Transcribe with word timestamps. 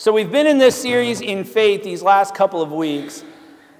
So, 0.00 0.12
we've 0.12 0.30
been 0.30 0.46
in 0.46 0.58
this 0.58 0.80
series 0.80 1.20
in 1.20 1.42
faith 1.42 1.82
these 1.82 2.02
last 2.02 2.32
couple 2.32 2.62
of 2.62 2.70
weeks. 2.70 3.24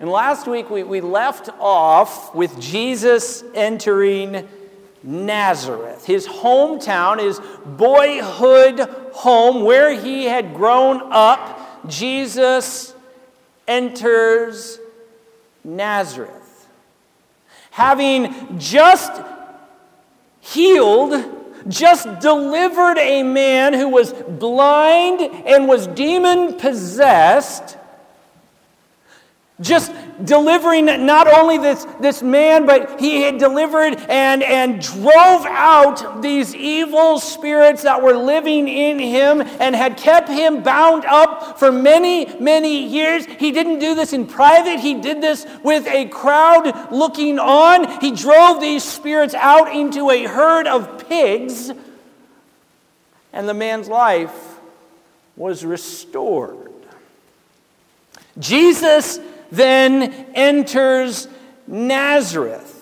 And 0.00 0.10
last 0.10 0.48
week 0.48 0.68
we, 0.68 0.82
we 0.82 1.00
left 1.00 1.48
off 1.60 2.34
with 2.34 2.58
Jesus 2.58 3.44
entering 3.54 4.48
Nazareth, 5.04 6.04
his 6.06 6.26
hometown, 6.26 7.20
his 7.20 7.40
boyhood 7.64 8.80
home, 9.12 9.62
where 9.62 9.94
he 9.94 10.24
had 10.24 10.56
grown 10.56 11.02
up. 11.12 11.88
Jesus 11.88 12.96
enters 13.68 14.80
Nazareth. 15.62 16.66
Having 17.70 18.58
just 18.58 19.22
healed 20.40 21.37
just 21.66 22.20
delivered 22.20 22.98
a 22.98 23.22
man 23.22 23.72
who 23.72 23.88
was 23.88 24.12
blind 24.12 25.20
and 25.20 25.66
was 25.66 25.86
demon 25.88 26.54
possessed 26.58 27.77
just 29.60 29.92
delivering 30.24 30.86
not 30.86 31.26
only 31.26 31.58
this, 31.58 31.84
this 32.00 32.22
man, 32.22 32.64
but 32.64 33.00
he 33.00 33.22
had 33.22 33.38
delivered 33.38 33.96
and, 34.08 34.42
and 34.42 34.80
drove 34.80 35.44
out 35.46 36.22
these 36.22 36.54
evil 36.54 37.18
spirits 37.18 37.82
that 37.82 38.00
were 38.00 38.14
living 38.14 38.68
in 38.68 39.00
him 39.00 39.40
and 39.40 39.74
had 39.74 39.96
kept 39.96 40.28
him 40.28 40.62
bound 40.62 41.04
up 41.06 41.58
for 41.58 41.72
many, 41.72 42.26
many 42.38 42.86
years. 42.86 43.26
He 43.26 43.50
didn't 43.50 43.80
do 43.80 43.96
this 43.96 44.12
in 44.12 44.26
private, 44.26 44.78
he 44.78 45.00
did 45.00 45.20
this 45.20 45.44
with 45.64 45.86
a 45.88 46.06
crowd 46.06 46.92
looking 46.92 47.40
on. 47.40 48.00
He 48.00 48.12
drove 48.12 48.60
these 48.60 48.84
spirits 48.84 49.34
out 49.34 49.74
into 49.74 50.10
a 50.10 50.24
herd 50.24 50.68
of 50.68 51.08
pigs, 51.08 51.72
and 53.32 53.48
the 53.48 53.54
man's 53.54 53.88
life 53.88 54.60
was 55.36 55.64
restored. 55.64 56.72
Jesus 58.38 59.18
then 59.50 60.02
enters 60.34 61.28
Nazareth. 61.66 62.74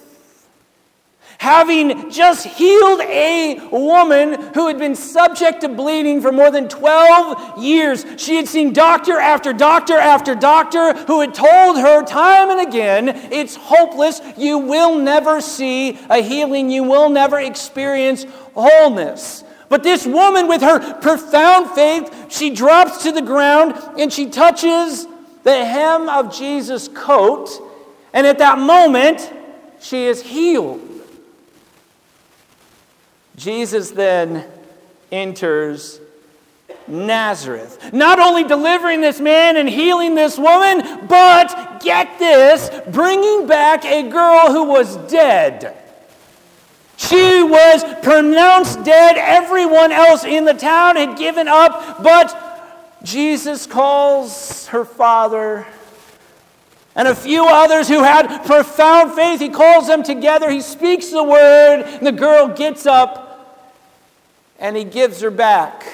Having 1.39 2.11
just 2.11 2.47
healed 2.47 3.01
a 3.03 3.61
woman 3.71 4.53
who 4.55 4.69
had 4.69 4.79
been 4.79 4.95
subject 4.95 5.61
to 5.61 5.69
bleeding 5.69 6.23
for 6.23 6.33
more 6.33 6.51
than 6.51 6.67
12 6.69 7.63
years, 7.63 8.07
she 8.17 8.37
had 8.37 8.49
seen 8.49 8.73
doctor 8.73 9.21
after 9.21 9.53
doctor 9.53 9.99
after 9.99 10.35
doctor 10.35 10.95
who 11.05 11.21
had 11.21 11.35
told 11.35 11.77
her 11.77 12.03
time 12.05 12.51
and 12.51 12.67
again, 12.67 13.09
It's 13.31 13.55
hopeless. 13.55 14.21
You 14.39 14.59
will 14.59 14.99
never 14.99 15.43
see 15.43 15.99
a 16.09 16.23
healing. 16.23 16.71
You 16.71 16.85
will 16.85 17.11
never 17.11 17.39
experience 17.39 18.25
wholeness. 18.55 19.45
But 19.69 19.83
this 19.83 20.07
woman, 20.07 20.49
with 20.49 20.63
her 20.63 21.01
profound 21.01 21.71
faith, 21.71 22.33
she 22.33 22.51
drops 22.51 23.03
to 23.03 23.13
the 23.13 23.23
ground 23.23 23.75
and 23.99 24.13
she 24.13 24.31
touches 24.31 25.07
the 25.47 25.65
hem 25.65 26.09
of 26.09 26.37
Jesus' 26.37 26.89
coat, 26.89 27.49
and 28.13 28.27
at 28.27 28.39
that 28.39 28.59
moment, 28.59 29.33
she 29.79 30.07
is 30.07 30.21
healed. 30.21 30.81
Jesus 33.37 33.93
then 33.93 34.45
enters 35.13 36.01
Nazareth. 36.89 37.93
Not 37.93 38.19
only 38.19 38.43
delivering 38.43 39.01
this 39.01 39.21
man 39.21 39.57
and 39.57 39.69
healing 39.69 40.17
this 40.17 40.37
woman, 40.37 41.07
but 41.07 41.81
get 41.81 42.19
this, 42.19 42.69
bringing 42.91 43.47
back 43.47 43.85
a 43.85 44.03
girl 44.09 44.51
who 44.51 44.65
was 44.65 44.97
dead. 45.09 45.77
She 46.97 47.45
was 47.45 47.85
pronounced 48.03 48.83
dead. 48.83 49.17
Everyone 49.17 49.93
else 49.93 50.25
in 50.25 50.45
the 50.45 50.55
town 50.55 50.97
had 50.97 51.17
given 51.17 51.47
up, 51.47 52.03
but 52.03 52.46
Jesus 53.07 53.69
calls 53.69 54.67
her 54.67 54.85
father 54.85 55.65
and 56.97 57.07
a 57.07 57.15
few 57.15 57.47
others 57.47 57.87
who 57.87 58.03
had 58.03 58.45
profound 58.45 59.13
faith. 59.13 59.39
He 59.39 59.49
calls 59.49 59.87
them 59.87 60.03
together. 60.03 60.51
He 60.51 60.61
speaks 60.61 61.11
the 61.11 61.23
word, 61.23 61.83
and 61.83 62.05
the 62.05 62.11
girl 62.11 62.49
gets 62.49 62.85
up 62.85 63.23
and 64.59 64.77
he 64.77 64.83
gives 64.83 65.21
her 65.21 65.31
back 65.31 65.85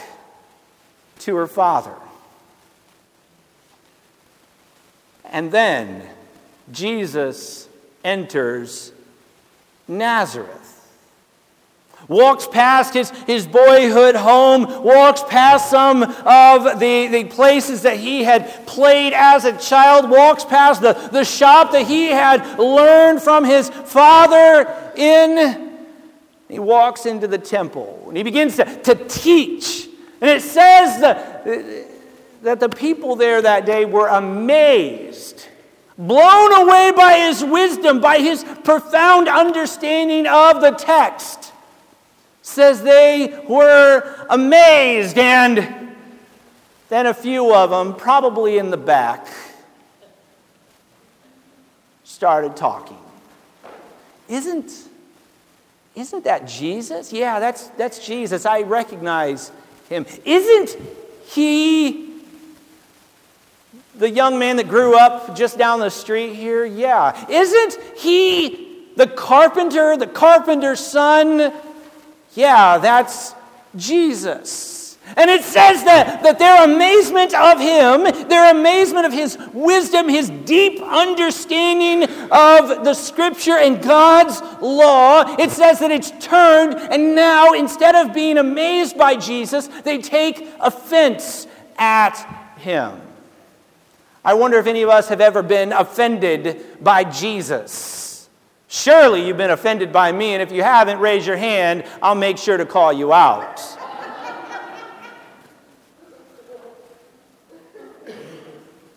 to 1.18 1.36
her 1.36 1.46
father. 1.46 1.94
And 5.24 5.52
then 5.52 6.08
Jesus 6.70 7.68
enters 8.04 8.90
Nazareth 9.86 10.61
walks 12.08 12.46
past 12.46 12.94
his, 12.94 13.10
his 13.26 13.46
boyhood 13.46 14.14
home, 14.14 14.64
walks 14.82 15.22
past 15.24 15.70
some 15.70 16.02
of 16.02 16.80
the, 16.80 17.06
the 17.08 17.24
places 17.24 17.82
that 17.82 17.98
he 17.98 18.24
had 18.24 18.66
played 18.66 19.12
as 19.12 19.44
a 19.44 19.56
child, 19.58 20.10
walks 20.10 20.44
past 20.44 20.82
the, 20.82 20.92
the 21.12 21.24
shop 21.24 21.72
that 21.72 21.86
he 21.86 22.08
had 22.08 22.58
learned 22.58 23.22
from 23.22 23.44
his 23.44 23.70
father 23.70 24.92
in. 24.96 25.70
He 26.48 26.58
walks 26.58 27.06
into 27.06 27.26
the 27.26 27.38
temple 27.38 28.04
and 28.08 28.16
he 28.16 28.22
begins 28.22 28.56
to, 28.56 28.64
to 28.82 28.94
teach. 28.94 29.88
And 30.20 30.30
it 30.30 30.42
says 30.42 31.00
that, 31.00 31.44
that 32.42 32.60
the 32.60 32.68
people 32.68 33.16
there 33.16 33.40
that 33.40 33.64
day 33.64 33.84
were 33.84 34.08
amazed 34.08 35.48
blown 35.96 36.52
away 36.54 36.90
by 36.94 37.14
his 37.18 37.44
wisdom, 37.44 38.00
by 38.00 38.18
his 38.18 38.44
profound 38.64 39.28
understanding 39.28 40.26
of 40.26 40.60
the 40.60 40.70
text 40.72 41.51
says 42.42 42.82
they 42.82 43.40
were 43.48 44.26
amazed, 44.28 45.16
and 45.16 45.96
then 46.88 47.06
a 47.06 47.14
few 47.14 47.54
of 47.54 47.70
them, 47.70 47.94
probably 47.94 48.58
in 48.58 48.70
the 48.70 48.76
back, 48.76 49.26
started 52.04 52.56
talking. 52.56 52.98
Isn't, 54.28 54.70
isn't 55.94 56.24
that 56.24 56.46
Jesus? 56.46 57.12
Yeah, 57.12 57.40
that's, 57.40 57.68
that's 57.68 58.04
Jesus. 58.04 58.44
I 58.44 58.62
recognize 58.62 59.52
him. 59.88 60.04
Isn't 60.24 60.76
he 61.26 62.22
the 63.94 64.10
young 64.10 64.38
man 64.38 64.56
that 64.56 64.68
grew 64.68 64.98
up 64.98 65.36
just 65.36 65.58
down 65.58 65.80
the 65.80 65.90
street 65.90 66.34
here? 66.34 66.64
Yeah. 66.64 67.26
Isn't 67.28 67.98
he 67.98 68.88
the 68.96 69.06
carpenter, 69.06 69.96
the 69.96 70.06
carpenter's 70.06 70.80
son? 70.80 71.52
Yeah, 72.34 72.78
that's 72.78 73.34
Jesus. 73.76 74.72
And 75.16 75.28
it 75.28 75.42
says 75.42 75.84
that, 75.84 76.22
that 76.22 76.38
their 76.38 76.64
amazement 76.64 77.34
of 77.34 77.58
him, 77.58 78.28
their 78.28 78.50
amazement 78.50 79.04
of 79.04 79.12
his 79.12 79.36
wisdom, 79.52 80.08
his 80.08 80.30
deep 80.30 80.80
understanding 80.80 82.04
of 82.30 82.84
the 82.84 82.94
scripture 82.94 83.58
and 83.58 83.82
God's 83.82 84.40
law, 84.62 85.36
it 85.38 85.50
says 85.50 85.80
that 85.80 85.90
it's 85.90 86.12
turned, 86.24 86.74
and 86.74 87.14
now 87.14 87.52
instead 87.52 87.94
of 87.94 88.14
being 88.14 88.38
amazed 88.38 88.96
by 88.96 89.16
Jesus, 89.16 89.66
they 89.82 89.98
take 89.98 90.48
offense 90.60 91.46
at 91.76 92.16
him. 92.56 93.00
I 94.24 94.34
wonder 94.34 94.56
if 94.58 94.66
any 94.66 94.82
of 94.82 94.88
us 94.88 95.08
have 95.08 95.20
ever 95.20 95.42
been 95.42 95.72
offended 95.72 96.82
by 96.82 97.04
Jesus. 97.04 98.11
Surely 98.74 99.26
you've 99.26 99.36
been 99.36 99.50
offended 99.50 99.92
by 99.92 100.10
me, 100.12 100.32
and 100.32 100.40
if 100.40 100.50
you 100.50 100.62
haven't, 100.62 100.98
raise 100.98 101.26
your 101.26 101.36
hand. 101.36 101.84
I'll 102.00 102.14
make 102.14 102.38
sure 102.38 102.56
to 102.56 102.64
call 102.64 102.90
you 102.90 103.12
out. 103.12 103.60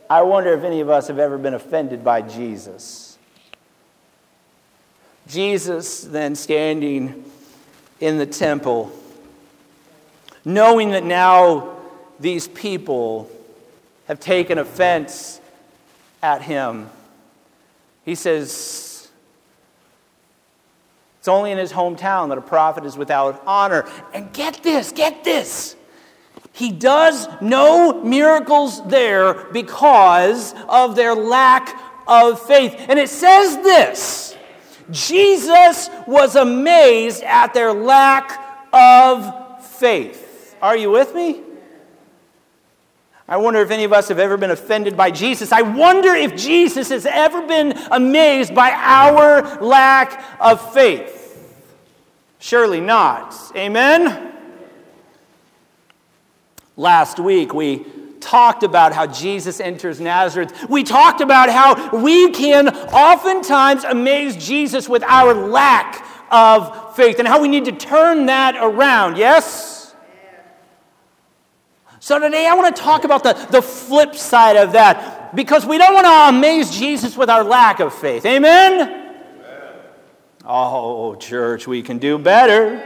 I 0.10 0.22
wonder 0.22 0.54
if 0.54 0.64
any 0.64 0.80
of 0.80 0.90
us 0.90 1.10
have 1.10 1.20
ever 1.20 1.38
been 1.38 1.54
offended 1.54 2.06
by 2.06 2.22
Jesus. 2.22 3.18
Jesus 5.28 6.06
then 6.06 6.36
standing 6.36 7.26
in 8.00 8.18
the 8.18 8.26
temple, 8.26 8.98
knowing 10.46 10.92
that 10.92 11.04
now 11.04 11.76
these 12.18 12.48
people 12.48 13.30
have 14.08 14.22
taken 14.22 14.58
offense 14.58 15.42
at 16.24 16.42
him, 16.42 16.90
he 18.06 18.16
says, 18.16 18.85
it's 21.26 21.30
only 21.30 21.50
in 21.50 21.58
his 21.58 21.74
hometown 21.74 22.30
that 22.30 22.38
a 22.38 22.42
prophet 22.42 22.86
is 22.86 23.00
without 23.00 23.42
honor. 23.48 23.90
And 24.14 24.32
get 24.32 24.62
this, 24.62 24.92
get 24.92 25.24
this. 25.24 25.76
He 26.54 26.72
does 26.72 27.28
no 27.42 28.04
miracles 28.04 28.88
there 28.88 29.34
because 29.46 30.54
of 30.70 30.96
their 30.96 31.16
lack 31.16 31.82
of 32.08 32.40
faith. 32.46 32.76
And 32.78 33.00
it 33.00 33.10
says 33.10 33.56
this 33.56 34.38
Jesus 34.92 35.90
was 36.06 36.36
amazed 36.36 37.24
at 37.24 37.56
their 37.56 37.74
lack 37.74 38.40
of 38.72 39.66
faith. 39.66 40.56
Are 40.62 40.78
you 40.78 40.92
with 40.92 41.16
me? 41.16 41.42
I 43.28 43.38
wonder 43.38 43.60
if 43.60 43.72
any 43.72 43.86
of 43.86 43.94
us 43.94 44.10
have 44.10 44.20
ever 44.20 44.38
been 44.38 44.52
offended 44.52 44.96
by 44.96 45.10
Jesus. 45.10 45.52
I 45.52 45.64
wonder 45.64 46.14
if 46.14 46.36
Jesus 46.36 46.90
has 46.90 47.08
ever 47.08 47.42
been 47.48 47.74
amazed 47.90 48.54
by 48.54 48.72
our 48.72 49.62
lack 49.64 50.24
of 50.40 50.74
faith. 50.74 51.24
Surely 52.38 52.80
not. 52.80 53.36
Amen? 53.56 54.32
Last 56.78 57.20
week 57.20 57.54
we 57.54 57.86
talked 58.20 58.62
about 58.62 58.94
how 58.94 59.08
Jesus 59.08 59.60
enters 59.60 60.00
Nazareth. 60.00 60.70
We 60.70 60.84
talked 60.84 61.22
about 61.22 61.50
how 61.50 61.98
we 61.98 62.32
can 62.32 62.68
oftentimes 62.68 63.84
amaze 63.84 64.36
Jesus 64.38 64.88
with 64.88 65.04
our 65.04 65.34
lack 65.34 66.06
of 66.30 66.96
faith 66.96 67.18
and 67.18 67.28
how 67.28 67.42
we 67.42 67.48
need 67.48 67.66
to 67.66 67.72
turn 67.72 68.28
that 68.28 68.56
around. 68.56 69.18
Yes? 69.18 69.75
So 72.06 72.20
today 72.20 72.46
I 72.46 72.54
want 72.54 72.76
to 72.76 72.80
talk 72.80 73.04
about 73.04 73.24
the, 73.24 73.34
the 73.50 73.64
flip 73.64 74.14
side 74.14 74.58
of 74.58 74.74
that 74.74 75.36
because 75.36 75.66
we 75.66 75.80
don't 75.80 75.92
want 75.92 76.06
to 76.06 76.38
amaze 76.38 76.70
Jesus 76.70 77.18
with 77.18 77.32
our 77.32 77.44
lack 77.44 77.80
of 77.80 77.96
faith. 77.96 78.28
Amen? 78.28 78.74
Amen. 78.80 79.80
Oh, 80.46 81.16
church, 81.16 81.66
we 81.66 81.82
can 81.82 81.98
do 81.98 82.20
better. 82.20 82.80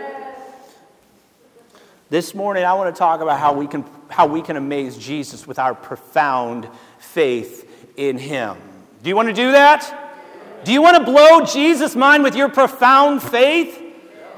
This 2.10 2.34
morning, 2.34 2.64
I 2.64 2.76
want 2.76 2.96
to 2.96 2.98
talk 2.98 3.20
about 3.20 3.42
how 3.42 3.52
we 3.52 3.68
can, 3.68 3.84
how 4.08 4.26
we 4.26 4.42
can 4.42 4.56
amaze 4.56 4.98
Jesus 4.98 5.46
with 5.46 5.60
our 5.60 5.76
profound 5.76 6.70
faith 7.00 7.70
in 7.98 8.18
Him. 8.18 8.56
Do 9.04 9.10
you 9.10 9.18
want 9.18 9.28
to 9.28 9.34
do 9.34 9.52
that? 9.52 10.64
Do 10.64 10.72
you 10.72 10.82
want 10.82 10.96
to 10.96 11.04
blow 11.04 11.44
Jesus' 11.44 11.94
mind 11.94 12.24
with 12.24 12.38
your 12.38 12.48
profound 12.48 13.22
faith? 13.22 13.89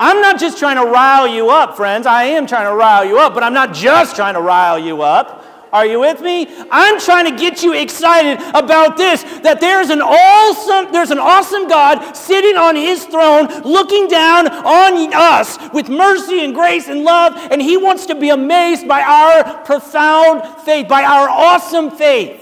I'm 0.03 0.19
not 0.19 0.39
just 0.39 0.57
trying 0.57 0.77
to 0.77 0.91
rile 0.91 1.27
you 1.27 1.51
up, 1.51 1.77
friends. 1.77 2.07
I 2.07 2.23
am 2.23 2.47
trying 2.47 2.65
to 2.65 2.73
rile 2.73 3.05
you 3.05 3.19
up, 3.19 3.35
but 3.35 3.43
I'm 3.43 3.53
not 3.53 3.71
just 3.71 4.15
trying 4.15 4.33
to 4.33 4.41
rile 4.41 4.79
you 4.79 5.03
up. 5.03 5.45
Are 5.71 5.85
you 5.85 5.99
with 5.99 6.21
me? 6.21 6.47
I'm 6.71 6.99
trying 6.99 7.31
to 7.31 7.39
get 7.39 7.61
you 7.61 7.73
excited 7.73 8.43
about 8.55 8.97
this 8.97 9.21
that 9.43 9.61
there's 9.61 9.91
an 9.91 10.01
awesome 10.01 10.91
there's 10.91 11.11
an 11.11 11.19
awesome 11.19 11.67
God 11.67 12.13
sitting 12.13 12.57
on 12.57 12.75
his 12.75 13.05
throne 13.05 13.45
looking 13.61 14.07
down 14.07 14.47
on 14.47 15.13
us 15.13 15.59
with 15.71 15.87
mercy 15.87 16.43
and 16.43 16.55
grace 16.55 16.87
and 16.87 17.03
love 17.03 17.37
and 17.51 17.61
he 17.61 17.77
wants 17.77 18.07
to 18.07 18.15
be 18.15 18.29
amazed 18.29 18.87
by 18.87 19.03
our 19.03 19.63
profound 19.65 20.43
faith, 20.63 20.87
by 20.87 21.03
our 21.03 21.29
awesome 21.29 21.91
faith. 21.91 22.40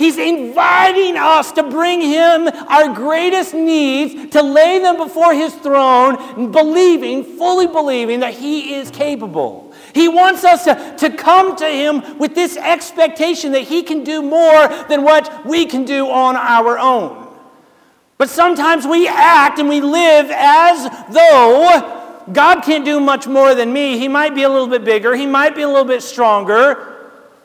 He's 0.00 0.16
inviting 0.16 1.18
us 1.18 1.52
to 1.52 1.62
bring 1.62 2.00
him 2.00 2.48
our 2.48 2.88
greatest 2.94 3.52
needs, 3.52 4.32
to 4.32 4.40
lay 4.42 4.78
them 4.78 4.96
before 4.96 5.34
his 5.34 5.54
throne, 5.56 6.50
believing, 6.52 7.22
fully 7.22 7.66
believing 7.66 8.20
that 8.20 8.32
he 8.32 8.76
is 8.76 8.90
capable. 8.90 9.74
He 9.94 10.08
wants 10.08 10.42
us 10.42 10.64
to, 10.64 10.96
to 11.00 11.14
come 11.14 11.54
to 11.56 11.66
Him 11.66 12.16
with 12.18 12.34
this 12.34 12.56
expectation 12.56 13.52
that 13.52 13.64
He 13.64 13.82
can 13.82 14.02
do 14.02 14.22
more 14.22 14.68
than 14.88 15.02
what 15.02 15.44
we 15.44 15.66
can 15.66 15.84
do 15.84 16.08
on 16.08 16.34
our 16.34 16.78
own. 16.78 17.28
But 18.16 18.30
sometimes 18.30 18.86
we 18.86 19.06
act 19.06 19.58
and 19.58 19.68
we 19.68 19.82
live 19.82 20.30
as 20.30 20.88
though 21.12 22.24
God 22.32 22.62
can't 22.62 22.86
do 22.86 23.00
much 23.00 23.26
more 23.26 23.54
than 23.54 23.70
me. 23.70 23.98
He 23.98 24.08
might 24.08 24.34
be 24.34 24.44
a 24.44 24.48
little 24.48 24.68
bit 24.68 24.82
bigger, 24.82 25.14
He 25.14 25.26
might 25.26 25.54
be 25.54 25.60
a 25.60 25.68
little 25.68 25.84
bit 25.84 26.02
stronger. 26.02 26.89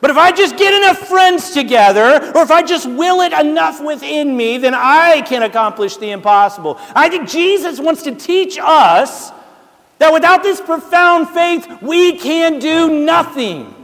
But 0.00 0.10
if 0.10 0.16
I 0.16 0.30
just 0.30 0.56
get 0.58 0.74
enough 0.74 0.98
friends 1.08 1.50
together, 1.50 2.32
or 2.34 2.42
if 2.42 2.50
I 2.50 2.62
just 2.62 2.88
will 2.88 3.22
it 3.22 3.32
enough 3.32 3.82
within 3.82 4.36
me, 4.36 4.58
then 4.58 4.74
I 4.74 5.22
can 5.22 5.42
accomplish 5.42 5.96
the 5.96 6.10
impossible. 6.10 6.78
I 6.94 7.08
think 7.08 7.28
Jesus 7.28 7.80
wants 7.80 8.02
to 8.02 8.14
teach 8.14 8.58
us 8.60 9.30
that 9.98 10.12
without 10.12 10.42
this 10.42 10.60
profound 10.60 11.30
faith, 11.30 11.80
we 11.80 12.18
can 12.18 12.58
do 12.58 13.04
nothing. 13.04 13.74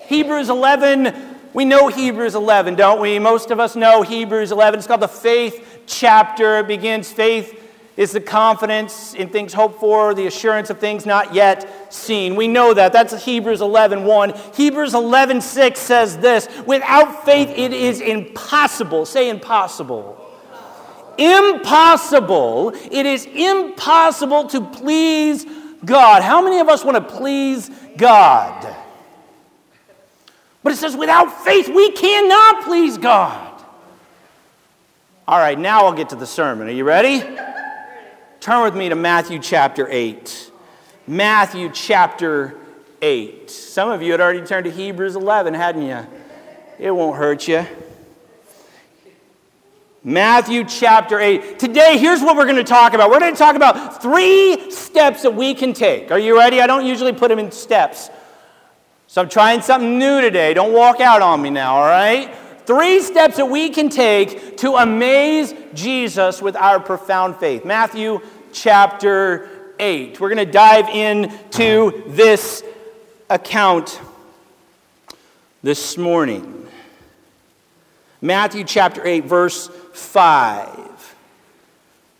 Hebrews 0.00 0.50
11, 0.50 1.14
we 1.54 1.64
know 1.64 1.88
Hebrews 1.88 2.34
11, 2.34 2.74
don't 2.74 3.00
we? 3.00 3.18
Most 3.18 3.50
of 3.50 3.58
us 3.58 3.74
know 3.74 4.02
Hebrews 4.02 4.52
11. 4.52 4.78
It's 4.78 4.86
called 4.86 5.00
the 5.00 5.08
faith 5.08 5.84
chapter. 5.86 6.58
It 6.58 6.68
begins 6.68 7.10
faith 7.10 7.65
is 7.96 8.12
the 8.12 8.20
confidence 8.20 9.14
in 9.14 9.28
things 9.28 9.52
hoped 9.52 9.80
for, 9.80 10.14
the 10.14 10.26
assurance 10.26 10.68
of 10.70 10.78
things 10.78 11.06
not 11.06 11.32
yet 11.32 11.92
seen. 11.92 12.36
We 12.36 12.46
know 12.46 12.74
that. 12.74 12.92
That's 12.92 13.24
Hebrews 13.24 13.60
11 13.60 14.04
1. 14.04 14.34
Hebrews 14.54 14.94
11 14.94 15.40
6 15.40 15.80
says 15.80 16.18
this 16.18 16.48
Without 16.66 17.24
faith, 17.24 17.48
it 17.50 17.72
is 17.72 18.00
impossible. 18.00 19.06
Say 19.06 19.30
impossible 19.30 20.22
impossible. 21.18 22.72
It 22.90 23.06
is 23.06 23.26
impossible 23.26 24.48
to 24.48 24.60
please 24.60 25.46
God. 25.84 26.22
How 26.22 26.42
many 26.42 26.58
of 26.58 26.68
us 26.68 26.84
want 26.84 26.96
to 26.96 27.16
please 27.16 27.70
God? 27.96 28.76
But 30.62 30.72
it 30.72 30.76
says, 30.76 30.96
without 30.96 31.44
faith, 31.44 31.68
we 31.68 31.92
cannot 31.92 32.64
please 32.64 32.98
God. 32.98 33.62
All 35.28 35.38
right, 35.38 35.58
now 35.58 35.86
I'll 35.86 35.92
get 35.92 36.08
to 36.10 36.16
the 36.16 36.26
sermon. 36.26 36.68
Are 36.68 36.72
you 36.72 36.84
ready? 36.84 37.22
Turn 38.46 38.62
with 38.62 38.76
me 38.76 38.88
to 38.88 38.94
Matthew 38.94 39.40
chapter 39.40 39.88
8. 39.90 40.52
Matthew 41.08 41.68
chapter 41.68 42.54
8. 43.02 43.50
Some 43.50 43.88
of 43.88 44.02
you 44.02 44.12
had 44.12 44.20
already 44.20 44.46
turned 44.46 44.66
to 44.66 44.70
Hebrews 44.70 45.16
11, 45.16 45.52
hadn't 45.52 45.82
you? 45.82 46.06
It 46.78 46.92
won't 46.92 47.16
hurt 47.16 47.48
you. 47.48 47.66
Matthew 50.04 50.62
chapter 50.62 51.18
8. 51.18 51.58
Today, 51.58 51.98
here's 51.98 52.20
what 52.20 52.36
we're 52.36 52.44
going 52.44 52.54
to 52.54 52.62
talk 52.62 52.92
about. 52.92 53.10
We're 53.10 53.18
going 53.18 53.34
to 53.34 53.38
talk 53.38 53.56
about 53.56 54.00
three 54.00 54.70
steps 54.70 55.22
that 55.22 55.34
we 55.34 55.52
can 55.52 55.72
take. 55.72 56.12
Are 56.12 56.18
you 56.20 56.38
ready? 56.38 56.60
I 56.60 56.68
don't 56.68 56.86
usually 56.86 57.12
put 57.12 57.30
them 57.30 57.40
in 57.40 57.50
steps. 57.50 58.10
So 59.08 59.22
I'm 59.22 59.28
trying 59.28 59.60
something 59.60 59.98
new 59.98 60.20
today. 60.20 60.54
Don't 60.54 60.72
walk 60.72 61.00
out 61.00 61.20
on 61.20 61.42
me 61.42 61.50
now, 61.50 61.74
all 61.74 61.88
right? 61.88 62.32
Three 62.64 63.00
steps 63.00 63.36
that 63.36 63.46
we 63.46 63.70
can 63.70 63.88
take 63.88 64.56
to 64.58 64.74
amaze 64.74 65.54
Jesus 65.72 66.42
with 66.42 66.56
our 66.56 66.80
profound 66.80 67.36
faith. 67.36 67.64
Matthew 67.64 68.20
chapter 68.56 69.48
8. 69.78 70.18
We're 70.18 70.34
going 70.34 70.44
to 70.44 70.50
dive 70.50 70.88
into 70.88 72.02
this 72.08 72.64
account 73.28 74.00
this 75.62 75.98
morning. 75.98 76.66
Matthew 78.20 78.64
chapter 78.64 79.06
8, 79.06 79.24
verse 79.24 79.68
5. 79.92 81.14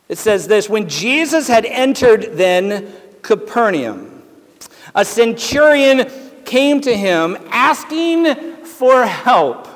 It 0.08 0.18
says 0.18 0.46
this 0.46 0.68
When 0.68 0.88
Jesus 0.88 1.48
had 1.48 1.64
entered 1.64 2.36
then 2.36 2.92
Capernaum, 3.22 4.22
a 4.94 5.04
centurion 5.04 6.10
came 6.44 6.80
to 6.82 6.94
him 6.94 7.36
asking 7.50 8.62
for 8.64 9.04
help. 9.04 9.68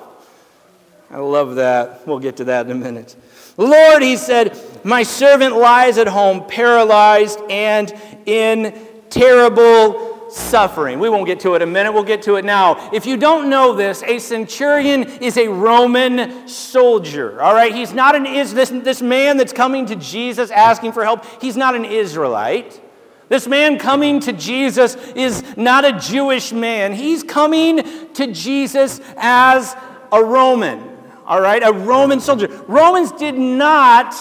I 1.10 1.18
love 1.18 1.56
that. 1.56 2.06
We'll 2.06 2.20
get 2.20 2.36
to 2.36 2.44
that 2.44 2.66
in 2.66 2.72
a 2.72 2.74
minute. 2.76 3.16
Lord, 3.56 4.02
he 4.02 4.16
said, 4.16 4.58
my 4.84 5.02
servant 5.02 5.56
lies 5.56 5.98
at 5.98 6.08
home, 6.08 6.46
paralyzed 6.46 7.40
and 7.50 7.92
in 8.26 8.74
terrible 9.10 10.30
suffering. 10.30 11.00
We 11.00 11.08
won't 11.08 11.26
get 11.26 11.40
to 11.40 11.54
it 11.54 11.62
in 11.62 11.68
a 11.68 11.70
minute, 11.70 11.92
we'll 11.92 12.04
get 12.04 12.22
to 12.22 12.36
it 12.36 12.44
now. 12.44 12.90
If 12.92 13.04
you 13.04 13.16
don't 13.16 13.50
know 13.50 13.74
this, 13.74 14.02
a 14.04 14.18
centurion 14.18 15.04
is 15.04 15.36
a 15.36 15.48
Roman 15.48 16.48
soldier. 16.48 17.42
All 17.42 17.54
right, 17.54 17.74
he's 17.74 17.92
not 17.92 18.14
an 18.14 18.26
is 18.26 18.54
this 18.54 18.70
this 18.70 19.02
man 19.02 19.36
that's 19.36 19.52
coming 19.52 19.86
to 19.86 19.96
Jesus 19.96 20.50
asking 20.50 20.92
for 20.92 21.04
help. 21.04 21.24
He's 21.42 21.56
not 21.56 21.74
an 21.74 21.84
Israelite. 21.84 22.80
This 23.28 23.46
man 23.46 23.78
coming 23.78 24.20
to 24.20 24.32
Jesus 24.32 24.96
is 25.14 25.44
not 25.56 25.84
a 25.84 25.98
Jewish 25.98 26.52
man. 26.52 26.92
He's 26.92 27.22
coming 27.22 27.82
to 28.14 28.32
Jesus 28.32 29.00
as 29.16 29.76
a 30.10 30.22
Roman. 30.22 30.89
All 31.30 31.40
right, 31.40 31.62
a 31.62 31.72
Roman 31.72 32.20
soldier. 32.20 32.48
Romans 32.68 33.12
did 33.12 33.36
not 33.38 34.14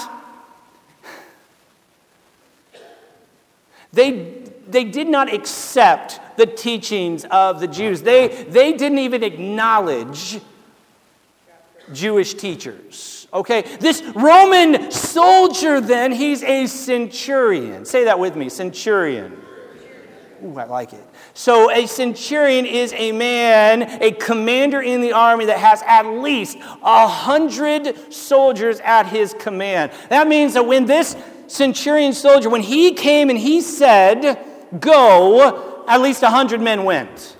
they 3.92 4.44
they 4.68 4.84
did 4.84 5.08
not 5.08 5.34
accept 5.34 6.20
the 6.38 6.46
teachings 6.46 7.25
of 7.25 7.60
the 7.60 7.68
Jews. 7.68 8.01
They, 8.01 8.28
they 8.28 8.74
didn't 8.74 9.00
even 9.00 9.24
acknowledge 9.24 10.39
Jewish 11.92 12.36
teachers. 12.36 13.28
Okay, 13.34 13.63
this 13.80 14.01
Roman 14.16 14.92
soldier, 14.92 15.82
then, 15.82 16.12
he's 16.12 16.44
a 16.44 16.68
centurion. 16.68 17.86
Say 17.86 18.06
that 18.06 18.20
with 18.20 18.36
me 18.36 18.50
centurion. 18.50 19.39
Ooh, 20.44 20.58
I 20.58 20.66
like 20.66 20.94
it. 20.94 21.04
So, 21.39 21.72
a 21.72 21.88
centurion 21.88 22.65
is 22.65 22.91
a 22.98 23.13
man, 23.13 23.84
a 24.03 24.12
commander 24.12 24.81
in 24.81 25.00
the 25.00 25.13
army 25.13 25.46
that 25.46 25.58
has 25.58 25.81
at 25.88 26.05
least 26.05 26.58
a 26.84 27.08
hundred 27.08 28.12
soldiers 28.13 28.81
at 28.81 29.05
his 29.05 29.34
command. 29.39 29.93
That 30.10 30.27
means 30.27 30.55
that 30.55 30.65
when 30.65 30.86
this 30.86 31.15
centurion 31.48 32.12
soldier, 32.12 32.50
when 32.50 32.62
he 32.62 32.91
came 32.91 33.29
and 33.29 33.39
he 33.39 33.62
said, 33.62 34.38
Go, 34.81 35.86
at 35.88 36.01
least 36.01 36.24
a 36.24 36.25
100 36.25 36.60
men 36.60 36.84
went. 36.84 37.38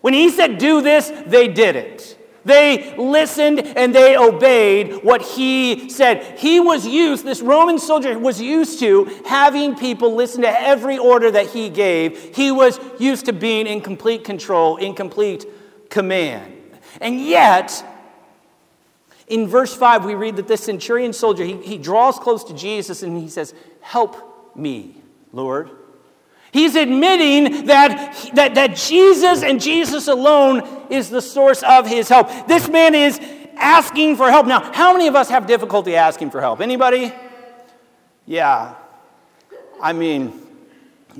When 0.00 0.14
he 0.14 0.30
said, 0.30 0.56
Do 0.56 0.80
this, 0.80 1.12
they 1.26 1.46
did 1.46 1.76
it. 1.76 2.15
They 2.46 2.94
listened 2.96 3.58
and 3.58 3.92
they 3.92 4.16
obeyed 4.16 5.02
what 5.02 5.20
he 5.20 5.90
said. 5.90 6.38
He 6.38 6.60
was 6.60 6.86
used, 6.86 7.24
this 7.24 7.42
Roman 7.42 7.80
soldier 7.80 8.16
was 8.16 8.40
used 8.40 8.78
to 8.78 9.06
having 9.26 9.74
people 9.74 10.14
listen 10.14 10.42
to 10.42 10.60
every 10.60 10.96
order 10.96 11.28
that 11.28 11.48
he 11.48 11.68
gave. 11.68 12.36
He 12.36 12.52
was 12.52 12.78
used 13.00 13.26
to 13.26 13.32
being 13.32 13.66
in 13.66 13.80
complete 13.80 14.22
control, 14.22 14.76
in 14.76 14.94
complete 14.94 15.44
command. 15.90 16.54
And 17.00 17.20
yet, 17.20 17.84
in 19.26 19.48
verse 19.48 19.74
5, 19.74 20.04
we 20.04 20.14
read 20.14 20.36
that 20.36 20.46
this 20.46 20.62
centurion 20.62 21.12
soldier, 21.12 21.44
he, 21.44 21.56
he 21.56 21.78
draws 21.78 22.16
close 22.16 22.44
to 22.44 22.54
Jesus 22.54 23.02
and 23.02 23.20
he 23.20 23.28
says, 23.28 23.54
Help 23.80 24.56
me, 24.56 25.02
Lord. 25.32 25.70
He's 26.52 26.74
admitting 26.74 27.66
that, 27.66 28.30
that, 28.34 28.54
that 28.54 28.76
Jesus 28.76 29.42
and 29.42 29.60
Jesus 29.60 30.08
alone 30.08 30.66
is 30.90 31.10
the 31.10 31.20
source 31.20 31.62
of 31.62 31.86
his 31.86 32.08
help. 32.08 32.28
This 32.46 32.68
man 32.68 32.94
is 32.94 33.20
asking 33.56 34.16
for 34.16 34.30
help. 34.30 34.46
Now, 34.46 34.72
how 34.72 34.92
many 34.92 35.06
of 35.08 35.16
us 35.16 35.28
have 35.28 35.46
difficulty 35.46 35.96
asking 35.96 36.30
for 36.30 36.40
help? 36.40 36.60
Anybody? 36.60 37.12
Yeah. 38.26 38.74
I 39.80 39.92
mean, 39.92 40.46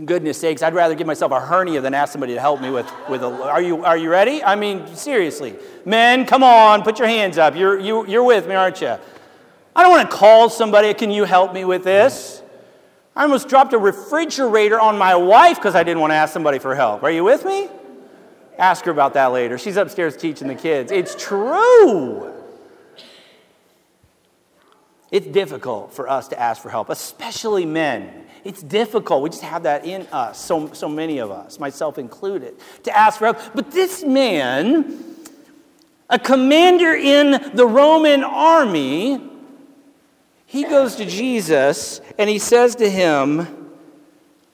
goodness 0.04 0.38
sakes, 0.38 0.62
I'd 0.62 0.74
rather 0.74 0.94
give 0.94 1.06
myself 1.06 1.32
a 1.32 1.40
hernia 1.40 1.80
than 1.80 1.94
ask 1.94 2.12
somebody 2.12 2.34
to 2.34 2.40
help 2.40 2.60
me 2.60 2.70
with, 2.70 2.90
with 3.08 3.22
a. 3.22 3.26
Are 3.26 3.62
you, 3.62 3.84
are 3.84 3.96
you 3.96 4.10
ready? 4.10 4.42
I 4.42 4.54
mean, 4.54 4.86
seriously. 4.94 5.56
Men, 5.84 6.26
come 6.26 6.42
on, 6.42 6.82
put 6.82 6.98
your 6.98 7.08
hands 7.08 7.38
up. 7.38 7.54
You're, 7.56 7.78
you, 7.78 8.06
you're 8.06 8.24
with 8.24 8.46
me, 8.46 8.54
aren't 8.54 8.80
you? 8.80 8.96
I 9.74 9.82
don't 9.82 9.90
want 9.90 10.10
to 10.10 10.16
call 10.16 10.48
somebody, 10.48 10.92
can 10.94 11.10
you 11.10 11.24
help 11.24 11.52
me 11.52 11.64
with 11.64 11.84
this? 11.84 12.42
I 13.16 13.22
almost 13.22 13.48
dropped 13.48 13.72
a 13.72 13.78
refrigerator 13.78 14.78
on 14.78 14.98
my 14.98 15.16
wife 15.16 15.56
because 15.56 15.74
I 15.74 15.82
didn't 15.82 16.00
want 16.00 16.10
to 16.10 16.16
ask 16.16 16.34
somebody 16.34 16.58
for 16.58 16.74
help. 16.74 17.02
Are 17.02 17.10
you 17.10 17.24
with 17.24 17.46
me? 17.46 17.68
Ask 18.58 18.84
her 18.84 18.90
about 18.90 19.14
that 19.14 19.26
later. 19.32 19.56
She's 19.56 19.78
upstairs 19.78 20.16
teaching 20.16 20.48
the 20.48 20.54
kids. 20.54 20.92
It's 20.92 21.14
true. 21.14 22.32
It's 25.10 25.26
difficult 25.26 25.94
for 25.94 26.08
us 26.08 26.28
to 26.28 26.38
ask 26.38 26.60
for 26.60 26.68
help, 26.68 26.90
especially 26.90 27.64
men. 27.64 28.26
It's 28.44 28.62
difficult. 28.62 29.22
We 29.22 29.30
just 29.30 29.42
have 29.42 29.62
that 29.62 29.86
in 29.86 30.06
us, 30.12 30.38
so, 30.38 30.72
so 30.74 30.88
many 30.88 31.18
of 31.18 31.30
us, 31.30 31.58
myself 31.58 31.96
included, 31.96 32.56
to 32.82 32.96
ask 32.96 33.18
for 33.18 33.26
help. 33.26 33.38
But 33.54 33.70
this 33.70 34.04
man, 34.04 35.04
a 36.10 36.18
commander 36.18 36.92
in 36.92 37.52
the 37.54 37.66
Roman 37.66 38.24
army, 38.24 39.35
he 40.56 40.64
goes 40.64 40.96
to 40.96 41.04
Jesus 41.04 42.00
and 42.18 42.30
he 42.30 42.38
says 42.38 42.76
to 42.76 42.88
him, 42.88 43.46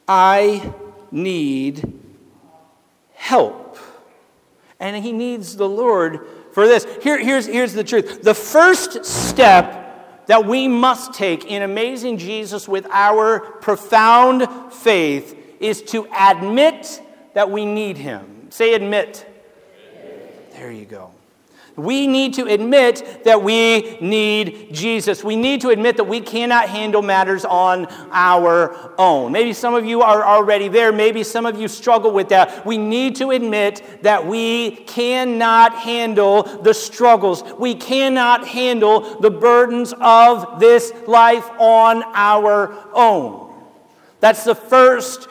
I 0.09 0.75
need 1.13 2.01
help. 3.15 3.79
And 4.81 5.03
he 5.05 5.13
needs 5.13 5.57
the 5.57 5.69
Lord 5.69 6.27
for 6.53 6.67
this. 6.67 6.87
Here, 7.03 7.19
here's, 7.19 7.47
here's 7.47 7.73
the 7.73 7.85
truth 7.85 8.23
the 8.23 8.35
first 8.35 9.05
step 9.05 10.27
that 10.27 10.45
we 10.45 10.67
must 10.67 11.15
take 11.15 11.45
in 11.45 11.63
amazing 11.63 12.19
Jesus 12.19 12.69
with 12.69 12.87
our 12.91 13.41
profound 13.41 14.73
faith 14.73 15.37
is 15.61 15.83
to 15.83 16.09
admit 16.17 17.01
that 17.35 17.51
we 17.51 17.65
need 17.65 17.97
him. 17.97 18.49
Say, 18.51 18.75
admit. 18.75 19.27
There 20.53 20.71
you 20.71 20.85
go. 20.85 21.13
We 21.77 22.07
need 22.07 22.35
to 22.35 22.47
admit 22.47 23.25
that 23.25 23.43
we 23.43 23.97
need 24.01 24.75
Jesus. 24.75 25.25
We 25.25 25.37
need 25.37 25.63
to 25.63 25.71
admit 25.71 25.97
that 25.97 26.05
we 26.05 26.21
cannot 26.21 26.69
handle 26.69 27.01
matters 27.01 27.47
on 27.47 27.87
our 28.11 28.93
own. 28.99 29.33
Maybe 29.33 29.55
some 29.55 29.75
of 29.75 29.87
you 29.87 30.03
are 30.03 30.23
already 30.23 30.69
there. 30.69 30.93
Maybe 30.93 31.25
some 31.25 31.47
of 31.47 31.59
you 31.59 31.69
struggle 31.69 32.13
with 32.13 32.29
that. 32.29 32.67
We 32.67 32.77
need 32.77 33.17
to 33.17 33.31
admit 33.31 34.03
that 34.03 34.27
we 34.27 34.77
cannot 34.87 35.75
handle 35.75 36.43
the 36.43 36.75
struggles. 36.75 37.43
We 37.59 37.75
cannot 37.75 38.47
handle 38.47 39.21
the 39.21 39.31
burdens 39.31 39.95
of 39.99 40.61
this 40.61 40.93
life 41.07 41.49
on 41.59 42.03
our 42.13 42.87
own. 42.93 43.51
That's 44.21 44.45
the 44.45 44.55
first 44.55 45.29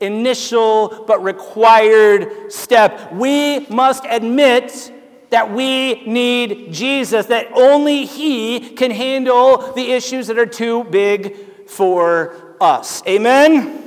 initial 0.00 1.04
but 1.06 1.22
required 1.22 2.52
step. 2.52 3.12
We 3.12 3.60
must 3.68 4.04
admit 4.08 4.92
that 5.32 5.52
we 5.52 6.04
need 6.04 6.72
Jesus, 6.72 7.26
that 7.26 7.48
only 7.54 8.04
He 8.04 8.60
can 8.60 8.90
handle 8.90 9.72
the 9.72 9.92
issues 9.92 10.28
that 10.28 10.38
are 10.38 10.46
too 10.46 10.84
big 10.84 11.36
for 11.66 12.56
us. 12.60 13.02
Amen? 13.06 13.82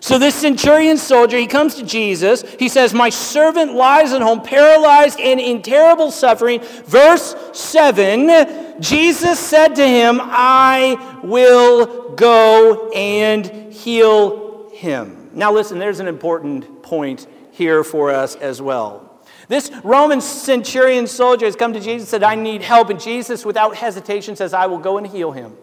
So, 0.00 0.18
this 0.18 0.36
centurion 0.36 0.96
soldier, 0.96 1.38
he 1.38 1.46
comes 1.46 1.74
to 1.74 1.84
Jesus. 1.84 2.42
He 2.58 2.68
says, 2.68 2.94
My 2.94 3.10
servant 3.10 3.74
lies 3.74 4.12
at 4.12 4.22
home, 4.22 4.42
paralyzed 4.42 5.18
and 5.18 5.40
in 5.40 5.60
terrible 5.60 6.10
suffering. 6.10 6.60
Verse 6.84 7.34
7 7.52 8.80
Jesus 8.80 9.40
said 9.40 9.74
to 9.74 9.86
him, 9.86 10.20
I 10.22 11.20
will 11.24 12.14
go 12.14 12.90
and 12.90 13.72
heal 13.72 14.70
him. 14.70 15.30
Now, 15.32 15.52
listen, 15.52 15.78
there's 15.78 16.00
an 16.00 16.08
important 16.08 16.82
point 16.82 17.26
here 17.50 17.82
for 17.82 18.10
us 18.10 18.36
as 18.36 18.62
well. 18.62 19.07
This 19.48 19.70
Roman 19.82 20.20
centurion 20.20 21.06
soldier 21.06 21.46
has 21.46 21.56
come 21.56 21.72
to 21.72 21.80
Jesus 21.80 22.02
and 22.02 22.08
said, 22.08 22.22
I 22.22 22.34
need 22.34 22.62
help. 22.62 22.90
And 22.90 23.00
Jesus, 23.00 23.44
without 23.44 23.74
hesitation, 23.74 24.36
says, 24.36 24.52
I 24.52 24.66
will 24.66 24.78
go 24.78 24.98
and 24.98 25.06
heal 25.06 25.32
him. 25.32 25.56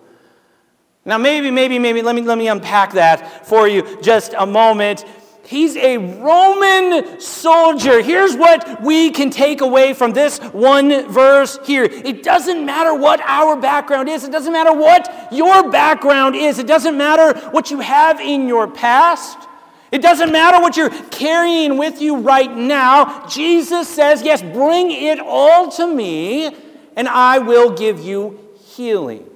Now, 1.06 1.20
maybe, 1.20 1.51
maybe, 1.51 1.77
maybe, 1.77 2.01
let 2.01 2.15
me, 2.15 2.24
let 2.24 2.38
me 2.38 2.48
unpack 2.48 2.94
that 2.94 3.46
for 3.46 3.68
you 3.68 4.01
just 4.01 4.34
a 4.36 4.46
moment. 4.46 5.06
He's 5.46 5.75
a 5.77 5.98
Roman 5.98 7.20
soldier. 7.22 8.01
Here's 8.01 8.36
what 8.36 8.82
we 8.82 9.12
can 9.12 9.30
take 9.30 9.62
away 9.62 9.94
from 9.94 10.13
this 10.13 10.39
one 10.39 11.08
verse 11.08 11.60
here. 11.63 11.84
It 11.84 12.24
doesn't 12.24 12.65
matter 12.65 12.96
what 12.96 13.22
our 13.22 13.56
background 13.56 14.10
is, 14.10 14.24
it 14.24 14.32
doesn't 14.32 14.51
matter 14.51 14.74
what 14.74 15.27
your 15.32 15.70
background 15.70 16.36
is, 16.36 16.58
it 16.58 16.65
doesn't 16.65 16.98
matter 16.98 17.38
what 17.50 17.70
you 17.70 17.80
have 17.82 18.20
in 18.20 18.48
your 18.48 18.68
past. 18.68 19.38
It 19.92 20.01
doesn't 20.01 20.32
matter 20.32 20.62
what 20.62 20.75
you're 20.77 20.89
carrying 20.89 21.77
with 21.77 22.01
you 22.01 22.18
right 22.18 22.54
now. 22.54 23.27
Jesus 23.27 23.88
says, 23.88 24.22
Yes, 24.24 24.42
bring 24.42 24.92
it 24.92 25.20
all 25.20 25.72
to 25.72 25.88
me, 25.88 26.56
and 26.96 27.08
I 27.08 27.39
will 27.39 27.72
give 27.72 28.00
you 28.00 28.39
healing. 28.65 29.30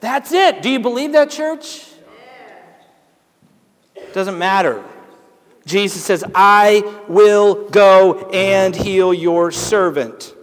That's 0.00 0.32
it. 0.32 0.60
Do 0.62 0.70
you 0.70 0.80
believe 0.80 1.12
that, 1.12 1.30
church? 1.30 1.86
Doesn't 4.12 4.38
matter. 4.38 4.84
Jesus 5.66 6.04
says, 6.04 6.22
I 6.34 6.82
will 7.08 7.68
go 7.70 8.28
and 8.30 8.76
heal 8.76 9.14
your 9.14 9.50
servant. 9.50 10.34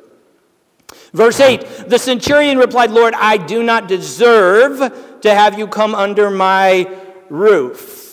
Verse 1.14 1.40
8 1.40 1.90
The 1.90 2.00
centurion 2.00 2.58
replied, 2.58 2.92
Lord, 2.92 3.14
I 3.14 3.38
do 3.38 3.62
not 3.62 3.88
deserve 3.88 4.80
to 5.22 5.34
have 5.34 5.60
you 5.60 5.68
come 5.68 5.94
under 5.94 6.30
my 6.32 6.90
roof. 7.30 8.11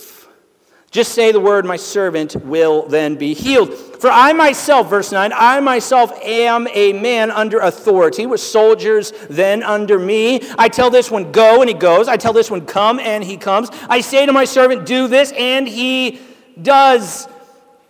Just 0.90 1.12
say 1.12 1.32
the 1.32 1.40
word, 1.40 1.66
my 1.66 1.76
servant 1.76 2.34
will 2.36 2.86
then 2.88 3.16
be 3.16 3.34
healed. 3.34 3.74
For 3.74 4.08
I 4.08 4.32
myself, 4.32 4.88
verse 4.88 5.12
9, 5.12 5.32
I 5.34 5.60
myself 5.60 6.12
am 6.22 6.66
a 6.72 6.94
man 6.94 7.30
under 7.30 7.58
authority, 7.58 8.24
with 8.24 8.40
soldiers 8.40 9.12
then 9.28 9.62
under 9.62 9.98
me. 9.98 10.40
I 10.56 10.68
tell 10.68 10.88
this 10.88 11.10
one, 11.10 11.30
go, 11.30 11.60
and 11.60 11.68
he 11.68 11.74
goes. 11.74 12.08
I 12.08 12.16
tell 12.16 12.32
this 12.32 12.50
one, 12.50 12.64
come, 12.64 12.98
and 13.00 13.22
he 13.22 13.36
comes. 13.36 13.68
I 13.88 14.00
say 14.00 14.24
to 14.24 14.32
my 14.32 14.46
servant, 14.46 14.86
do 14.86 15.08
this, 15.08 15.30
and 15.32 15.68
he 15.68 16.20
does 16.60 17.28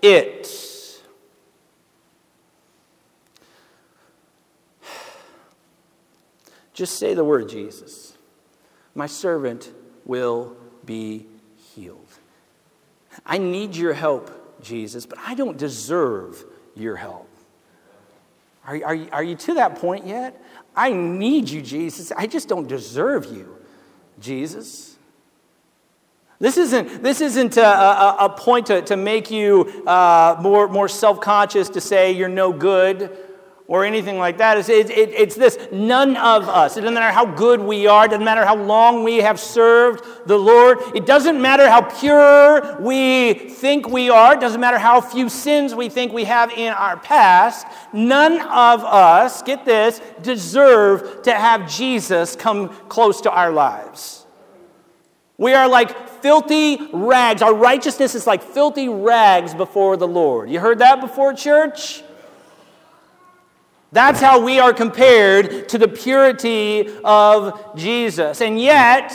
it. 0.03 0.53
Just 6.75 6.99
say 6.99 7.15
the 7.15 7.25
word, 7.25 7.49
Jesus. 7.49 8.17
My 8.93 9.07
servant 9.07 9.73
will 10.05 10.57
be. 10.85 11.28
I 13.29 13.39
need 13.39 13.77
your 13.77 13.93
help, 13.93 14.63
Jesus, 14.63 15.05
but 15.05 15.19
I 15.19 15.35
don't 15.35 15.59
deserve 15.59 16.45
your 16.75 16.97
help. 16.97 17.29
Are, 18.67 18.77
are, 18.85 18.99
are 19.13 19.23
you 19.23 19.37
to 19.37 19.55
that 19.55 19.77
point 19.77 20.07
yet? 20.07 20.43
I 20.75 20.93
need 20.93 21.49
you, 21.49 21.63
Jesus. 21.63 22.11
I 22.13 22.27
just 22.27 22.49
don't 22.49 22.67
deserve 22.67 23.27
you, 23.27 23.57
Jesus. 24.19 24.97
This 26.41 26.57
isn't, 26.57 27.03
this 27.03 27.21
isn't 27.21 27.57
a, 27.57 27.67
a, 27.67 28.17
a 28.21 28.29
point 28.29 28.67
to, 28.67 28.83
to 28.83 28.97
make 28.97 29.31
you 29.31 29.83
uh, 29.87 30.37
more, 30.41 30.69
more 30.69 30.89
self 30.89 31.21
conscious 31.21 31.69
to 31.71 31.81
say 31.81 32.13
you're 32.13 32.29
no 32.29 32.53
good 32.53 33.17
or 33.69 33.85
anything 33.85 34.17
like 34.17 34.39
that. 34.39 34.57
It's, 34.57 34.71
it, 34.71 34.89
it, 34.89 35.11
it's 35.11 35.37
this 35.37 35.59
none 35.71 36.17
of 36.17 36.49
us. 36.49 36.79
It 36.79 36.81
doesn't 36.81 36.95
matter 36.95 37.13
how 37.13 37.27
good 37.27 37.61
we 37.61 37.87
are, 37.87 38.07
it 38.07 38.09
doesn't 38.09 38.25
matter 38.25 38.45
how 38.45 38.57
long 38.57 39.05
we 39.05 39.19
have 39.19 39.39
served 39.39 40.03
the 40.27 40.39
Lord, 40.39 40.79
it 40.95 41.05
doesn't 41.05 41.41
matter 41.41 41.69
how 41.69 41.83
pure 41.83 42.81
we 42.81 43.35
think 43.35 43.87
we 43.87 44.09
are, 44.09 44.35
it 44.35 44.41
doesn't 44.41 44.61
matter 44.61 44.79
how 44.79 45.03
few 45.03 45.29
sins 45.29 45.75
we 45.75 45.91
think 45.91 46.15
we 46.15 46.25
have 46.25 46.51
in 46.51 46.73
our 46.73 46.97
past. 46.97 47.67
None 47.93 48.41
of 48.41 48.83
us, 48.85 49.43
get 49.43 49.67
this, 49.67 50.01
deserve 50.23 51.23
to 51.25 51.35
have 51.35 51.71
Jesus 51.71 52.37
come 52.37 52.71
close 52.89 53.21
to 53.21 53.31
our 53.31 53.53
lives. 53.53 54.25
We 55.37 55.53
are 55.53 55.69
like 55.69 56.09
filthy 56.23 56.89
rags. 56.93 57.43
Our 57.43 57.55
righteousness 57.55 58.15
is 58.15 58.27
like 58.27 58.43
filthy 58.43 58.89
rags 58.89 59.55
before 59.55 59.99
the 59.99 60.09
Lord. 60.09 60.51
You 60.51 60.59
heard 60.59 60.79
that 60.79 61.01
before, 61.01 61.35
church? 61.35 62.03
That's 63.91 64.21
how 64.21 64.45
we 64.45 64.59
are 64.59 64.75
compared 64.75 65.69
to 65.71 65.79
the 65.79 65.89
purity 65.89 66.89
of 67.03 67.75
Jesus. 67.77 68.43
And 68.43 68.61
yet, 68.61 69.13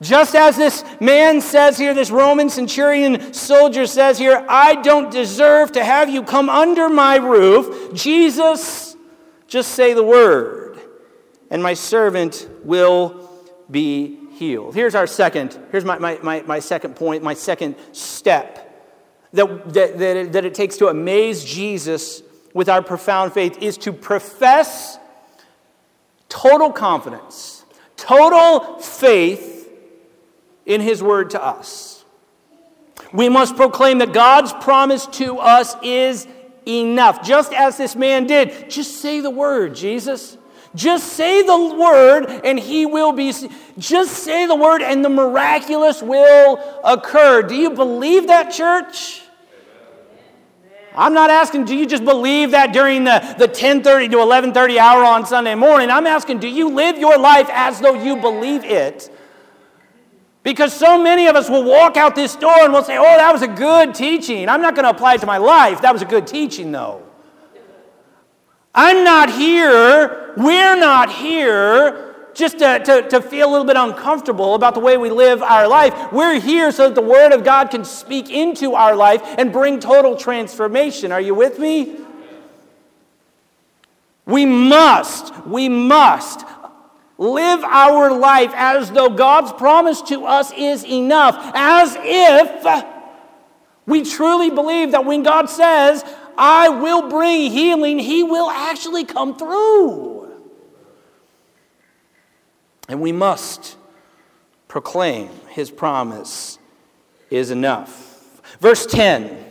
just 0.00 0.34
as 0.34 0.56
this 0.56 0.84
man 1.00 1.40
says 1.40 1.78
here, 1.78 1.94
this 1.94 2.10
Roman 2.10 2.48
centurion 2.48 3.32
soldier 3.34 3.86
says 3.86 4.18
here, 4.18 4.44
I 4.48 4.76
don't 4.76 5.10
deserve 5.10 5.72
to 5.72 5.84
have 5.84 6.08
you 6.08 6.22
come 6.22 6.48
under 6.48 6.88
my 6.88 7.16
roof, 7.16 7.94
Jesus, 7.94 8.96
just 9.46 9.72
say 9.72 9.92
the 9.92 10.02
word, 10.02 10.78
and 11.50 11.62
my 11.62 11.74
servant 11.74 12.48
will 12.64 13.30
be 13.70 14.18
healed. 14.32 14.74
Here's 14.74 14.94
our 14.94 15.06
second, 15.06 15.58
here's 15.70 15.84
my, 15.84 15.98
my, 15.98 16.18
my, 16.22 16.42
my 16.42 16.58
second 16.58 16.96
point, 16.96 17.22
my 17.22 17.34
second 17.34 17.76
step 17.92 18.62
that, 19.32 19.74
that, 19.74 19.98
that, 19.98 20.16
it, 20.16 20.32
that 20.32 20.44
it 20.44 20.54
takes 20.54 20.76
to 20.78 20.88
amaze 20.88 21.44
Jesus 21.44 22.22
with 22.54 22.68
our 22.70 22.80
profound 22.80 23.34
faith 23.34 23.58
is 23.60 23.76
to 23.78 23.92
profess 23.92 24.98
total 26.30 26.72
confidence, 26.72 27.64
total 27.96 28.78
faith 28.78 29.68
in 30.64 30.80
His 30.80 31.02
word 31.02 31.30
to 31.30 31.44
us. 31.44 32.04
We 33.12 33.28
must 33.28 33.56
proclaim 33.56 33.98
that 33.98 34.12
God's 34.12 34.52
promise 34.54 35.06
to 35.18 35.38
us 35.38 35.76
is 35.82 36.26
enough, 36.66 37.22
just 37.22 37.52
as 37.52 37.76
this 37.76 37.94
man 37.94 38.26
did. 38.26 38.70
Just 38.70 39.00
say 39.00 39.20
the 39.20 39.30
word, 39.30 39.74
Jesus. 39.74 40.38
Just 40.74 41.12
say 41.12 41.42
the 41.42 41.76
word 41.76 42.24
and 42.44 42.58
he 42.58 42.84
will 42.86 43.12
be. 43.12 43.32
Just 43.78 44.24
say 44.24 44.46
the 44.46 44.56
word 44.56 44.82
and 44.82 45.04
the 45.04 45.08
miraculous 45.08 46.02
will 46.02 46.80
occur. 46.82 47.42
Do 47.42 47.54
you 47.54 47.70
believe 47.70 48.26
that, 48.26 48.50
church? 48.50 49.23
I'm 50.94 51.12
not 51.12 51.30
asking, 51.30 51.64
do 51.64 51.74
you 51.74 51.86
just 51.86 52.04
believe 52.04 52.52
that 52.52 52.72
during 52.72 53.04
the, 53.04 53.18
the 53.38 53.46
1030 53.46 54.08
to 54.08 54.16
1130 54.18 54.78
hour 54.78 55.04
on 55.04 55.26
Sunday 55.26 55.54
morning? 55.54 55.90
I'm 55.90 56.06
asking, 56.06 56.38
do 56.38 56.48
you 56.48 56.70
live 56.70 56.98
your 56.98 57.18
life 57.18 57.48
as 57.50 57.80
though 57.80 57.94
you 57.94 58.16
believe 58.16 58.64
it? 58.64 59.10
Because 60.44 60.72
so 60.72 61.02
many 61.02 61.26
of 61.26 61.36
us 61.36 61.50
will 61.50 61.64
walk 61.64 61.96
out 61.96 62.14
this 62.14 62.36
door 62.36 62.58
and 62.60 62.72
we'll 62.72 62.84
say, 62.84 62.96
oh, 62.96 63.02
that 63.02 63.32
was 63.32 63.42
a 63.42 63.48
good 63.48 63.94
teaching. 63.94 64.48
I'm 64.48 64.62
not 64.62 64.74
going 64.74 64.84
to 64.84 64.90
apply 64.90 65.14
it 65.14 65.20
to 65.22 65.26
my 65.26 65.38
life. 65.38 65.82
That 65.82 65.92
was 65.92 66.02
a 66.02 66.06
good 66.06 66.26
teaching, 66.26 66.70
though. 66.70 67.02
I'm 68.74 69.04
not 69.04 69.30
here, 69.30 70.34
we're 70.36 70.76
not 70.76 71.12
here 71.12 72.13
just 72.34 72.58
to, 72.58 72.80
to, 72.84 73.08
to 73.08 73.20
feel 73.20 73.48
a 73.48 73.50
little 73.50 73.66
bit 73.66 73.76
uncomfortable 73.76 74.54
about 74.54 74.74
the 74.74 74.80
way 74.80 74.96
we 74.96 75.10
live 75.10 75.42
our 75.42 75.68
life. 75.68 76.12
We're 76.12 76.40
here 76.40 76.70
so 76.72 76.88
that 76.88 76.94
the 76.94 77.02
Word 77.02 77.32
of 77.32 77.44
God 77.44 77.70
can 77.70 77.84
speak 77.84 78.30
into 78.30 78.74
our 78.74 78.96
life 78.96 79.22
and 79.38 79.52
bring 79.52 79.80
total 79.80 80.16
transformation. 80.16 81.12
Are 81.12 81.20
you 81.20 81.34
with 81.34 81.58
me? 81.58 81.96
We 84.26 84.46
must, 84.46 85.46
we 85.46 85.68
must 85.68 86.44
live 87.18 87.62
our 87.62 88.16
life 88.16 88.52
as 88.54 88.90
though 88.90 89.10
God's 89.10 89.52
promise 89.52 90.02
to 90.02 90.24
us 90.24 90.52
is 90.56 90.84
enough, 90.84 91.36
as 91.54 91.96
if 92.00 92.84
we 93.86 94.02
truly 94.02 94.50
believe 94.50 94.92
that 94.92 95.04
when 95.04 95.22
God 95.22 95.50
says, 95.50 96.04
I 96.36 96.68
will 96.68 97.08
bring 97.08 97.50
healing, 97.50 97.98
He 97.98 98.22
will 98.22 98.50
actually 98.50 99.04
come 99.04 99.36
through. 99.36 100.13
And 102.88 103.00
we 103.00 103.12
must 103.12 103.76
proclaim 104.68 105.30
his 105.48 105.70
promise 105.70 106.58
is 107.30 107.50
enough. 107.50 108.40
Verse 108.60 108.86
10 108.86 109.44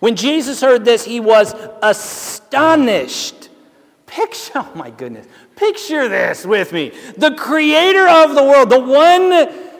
When 0.00 0.16
Jesus 0.16 0.60
heard 0.60 0.84
this, 0.84 1.04
he 1.04 1.20
was 1.20 1.54
astonished. 1.82 3.48
Picture, 4.06 4.52
oh 4.54 4.72
my 4.74 4.90
goodness, 4.90 5.26
picture 5.56 6.08
this 6.08 6.46
with 6.46 6.72
me. 6.72 6.92
The 7.16 7.32
creator 7.32 8.08
of 8.08 8.34
the 8.34 8.42
world, 8.42 8.70
the 8.70 8.80
one 8.80 9.75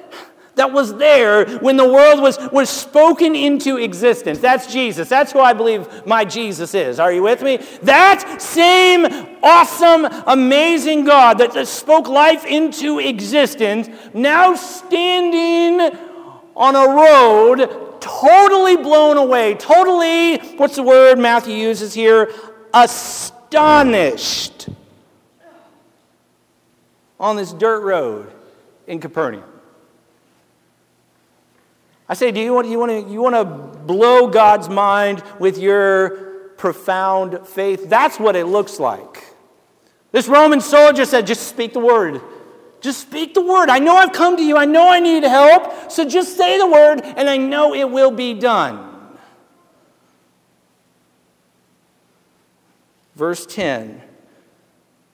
that 0.57 0.73
was 0.73 0.95
there 0.97 1.47
when 1.59 1.77
the 1.77 1.89
world 1.89 2.21
was, 2.21 2.39
was 2.51 2.69
spoken 2.69 3.37
into 3.37 3.77
existence. 3.77 4.39
That's 4.39 4.73
Jesus. 4.73 5.09
That's 5.09 5.31
who 5.31 5.41
I 5.41 5.53
believe 5.53 6.07
my 6.07 6.25
Jesus 6.25 6.75
is. 6.75 6.99
Are 6.99 7.13
you 7.13 7.23
with 7.23 7.43
me? 7.43 7.59
That 7.83 8.41
same 8.41 9.07
awesome, 9.43 10.07
amazing 10.27 11.05
God 11.05 11.39
that 11.39 11.69
spoke 11.69 12.09
life 12.09 12.45
into 12.47 12.99
existence, 12.99 13.89
now 14.15 14.55
standing 14.55 15.97
on 16.57 16.75
a 16.75 16.89
road 16.95 18.01
totally 18.01 18.77
blown 18.77 19.17
away, 19.19 19.55
totally, 19.55 20.39
what's 20.57 20.77
the 20.77 20.83
word 20.83 21.19
Matthew 21.19 21.55
uses 21.55 21.93
here? 21.93 22.33
Astonished 22.73 24.69
on 27.21 27.37
this 27.37 27.53
dirt 27.53 27.81
road 27.81 28.33
in 28.87 29.01
Capernaum. 29.01 29.45
I 32.09 32.15
say, 32.15 32.31
do 32.31 32.41
you 32.41 32.55
want, 32.55 32.69
you, 32.69 32.79
want 32.79 32.93
to, 32.93 33.13
you 33.13 33.21
want 33.21 33.35
to 33.35 33.45
blow 33.45 34.29
God's 34.29 34.69
mind 34.69 35.23
with 35.41 35.59
your 35.59 36.11
profound 36.57 37.47
faith? 37.47 37.89
That's 37.89 38.21
what 38.21 38.37
it 38.37 38.47
looks 38.47 38.79
like. 38.79 39.25
This 40.13 40.29
Roman 40.29 40.61
soldier 40.61 41.05
said, 41.05 41.27
just 41.27 41.49
speak 41.49 41.73
the 41.73 41.81
word. 41.81 42.21
Just 42.81 43.01
speak 43.01 43.35
the 43.35 43.41
word. 43.41 43.69
I 43.69 43.81
know 43.81 43.97
I've 43.97 44.13
come 44.13 44.37
to 44.37 44.43
you. 44.43 44.57
I 44.57 44.65
know 44.65 44.89
I 44.89 45.01
need 45.01 45.25
help. 45.25 45.91
So 45.91 46.09
just 46.09 46.37
say 46.37 46.59
the 46.59 46.67
word, 46.67 47.01
and 47.03 47.29
I 47.29 47.37
know 47.37 47.75
it 47.75 47.91
will 47.91 48.13
be 48.13 48.35
done. 48.35 48.87
Verse 53.17 53.47
10 53.47 54.03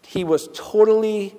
He 0.03 0.25
was 0.25 0.49
totally 0.53 1.35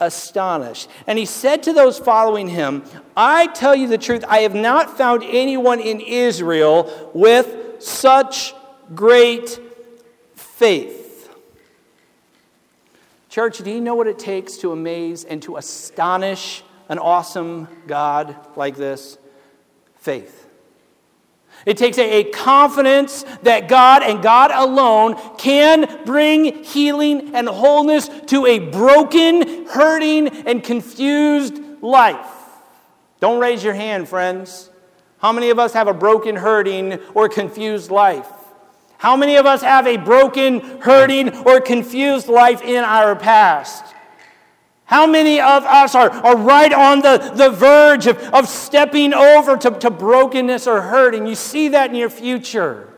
astonished. 0.00 0.88
And 1.06 1.18
he 1.18 1.24
said 1.24 1.62
to 1.64 1.72
those 1.72 1.98
following 1.98 2.48
him, 2.48 2.84
I 3.16 3.48
tell 3.48 3.74
you 3.74 3.88
the 3.88 3.98
truth, 3.98 4.24
I 4.28 4.40
have 4.40 4.54
not 4.54 4.96
found 4.96 5.22
anyone 5.24 5.80
in 5.80 6.00
Israel 6.00 7.10
with 7.14 7.82
such 7.82 8.54
great 8.94 9.60
faith. 10.34 11.30
Church, 13.28 13.58
do 13.58 13.70
you 13.70 13.80
know 13.80 13.94
what 13.94 14.06
it 14.06 14.18
takes 14.18 14.56
to 14.58 14.72
amaze 14.72 15.24
and 15.24 15.42
to 15.42 15.56
astonish 15.56 16.62
an 16.88 16.98
awesome 16.98 17.68
God 17.86 18.34
like 18.56 18.76
this? 18.76 19.18
Faith. 19.96 20.47
It 21.66 21.76
takes 21.76 21.98
a, 21.98 22.20
a, 22.20 22.24
confidence 22.24 23.24
that 23.42 23.68
God 23.68 24.02
and 24.02 24.22
God 24.22 24.50
alone 24.52 25.16
can 25.36 26.04
bring 26.04 26.62
healing 26.64 27.34
and 27.34 27.48
wholeness 27.48 28.08
to 28.26 28.46
a 28.46 28.58
broken, 28.58 29.66
hurting, 29.66 30.28
and 30.28 30.62
confused 30.62 31.60
life. 31.82 32.26
Don't 33.20 33.40
raise 33.40 33.62
your 33.62 33.74
hand, 33.74 34.08
friends. 34.08 34.70
How 35.18 35.32
many 35.32 35.50
of 35.50 35.58
us 35.58 35.72
have 35.72 35.88
a 35.88 35.94
broken, 35.94 36.36
hurting, 36.36 37.00
or 37.14 37.28
confused 37.28 37.90
life? 37.90 38.28
How 38.98 39.16
many 39.16 39.36
of 39.36 39.46
us 39.46 39.62
have 39.62 39.86
a 39.86 39.96
broken, 39.96 40.60
hurting, 40.80 41.36
or 41.46 41.60
confused 41.60 42.28
life 42.28 42.62
in 42.62 42.82
our 42.84 43.14
past? 43.14 43.84
How 44.88 45.06
many 45.06 45.38
of 45.38 45.64
us 45.64 45.94
are, 45.94 46.08
are 46.10 46.34
right 46.34 46.72
on 46.72 47.02
the, 47.02 47.18
the 47.34 47.50
verge 47.50 48.06
of, 48.06 48.16
of 48.32 48.48
stepping 48.48 49.12
over 49.12 49.54
to, 49.58 49.70
to 49.70 49.90
brokenness 49.90 50.66
or 50.66 50.80
hurt? 50.80 51.14
And 51.14 51.28
You 51.28 51.34
see 51.34 51.68
that 51.68 51.90
in 51.90 51.96
your 51.96 52.08
future. 52.08 52.88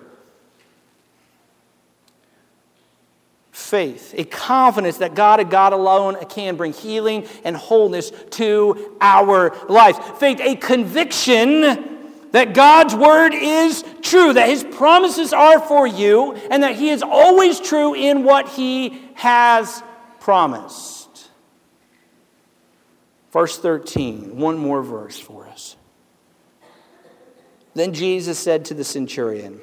Faith, 3.50 4.14
a 4.16 4.22
confidence 4.22 4.98
that 4.98 5.16
God 5.16 5.40
and 5.40 5.50
God 5.50 5.72
alone 5.72 6.16
can 6.28 6.54
bring 6.54 6.72
healing 6.72 7.26
and 7.42 7.56
wholeness 7.56 8.12
to 8.30 8.96
our 9.00 9.52
lives. 9.68 9.98
Faith, 10.20 10.40
a 10.40 10.54
conviction 10.54 12.20
that 12.30 12.54
God's 12.54 12.94
word 12.94 13.34
is 13.34 13.84
true, 14.00 14.32
that 14.32 14.48
his 14.48 14.62
promises 14.62 15.32
are 15.32 15.58
for 15.60 15.88
you, 15.88 16.34
and 16.52 16.62
that 16.62 16.76
he 16.76 16.90
is 16.90 17.02
always 17.02 17.58
true 17.58 17.94
in 17.94 18.22
what 18.22 18.48
he 18.50 19.02
has 19.14 19.82
promised. 20.20 20.99
Verse 23.32 23.58
13, 23.58 24.36
one 24.36 24.58
more 24.58 24.82
verse 24.82 25.18
for 25.18 25.46
us. 25.46 25.76
Then 27.74 27.94
Jesus 27.94 28.38
said 28.38 28.64
to 28.66 28.74
the 28.74 28.84
centurion, 28.84 29.60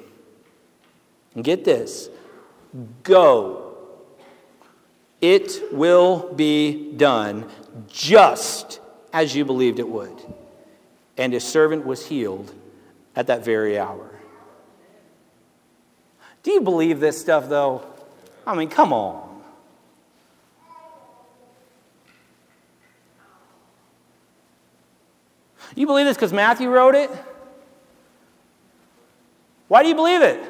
and 1.34 1.44
get 1.44 1.64
this, 1.64 2.08
go. 3.02 3.76
It 5.20 5.72
will 5.72 6.32
be 6.32 6.92
done 6.92 7.50
just 7.88 8.80
as 9.12 9.34
you 9.34 9.44
believed 9.44 9.78
it 9.78 9.88
would. 9.88 10.16
And 11.16 11.32
his 11.32 11.44
servant 11.44 11.84
was 11.84 12.06
healed 12.06 12.54
at 13.14 13.26
that 13.26 13.44
very 13.44 13.78
hour. 13.78 14.10
Do 16.42 16.52
you 16.52 16.60
believe 16.60 17.00
this 17.00 17.20
stuff, 17.20 17.48
though? 17.48 17.84
I 18.46 18.54
mean, 18.54 18.68
come 18.68 18.92
on. 18.92 19.27
You 25.78 25.86
believe 25.86 26.06
this 26.06 26.16
because 26.16 26.32
Matthew 26.32 26.68
wrote 26.70 26.96
it? 26.96 27.08
Why 29.68 29.84
do 29.84 29.88
you 29.88 29.94
believe 29.94 30.22
it? 30.22 30.42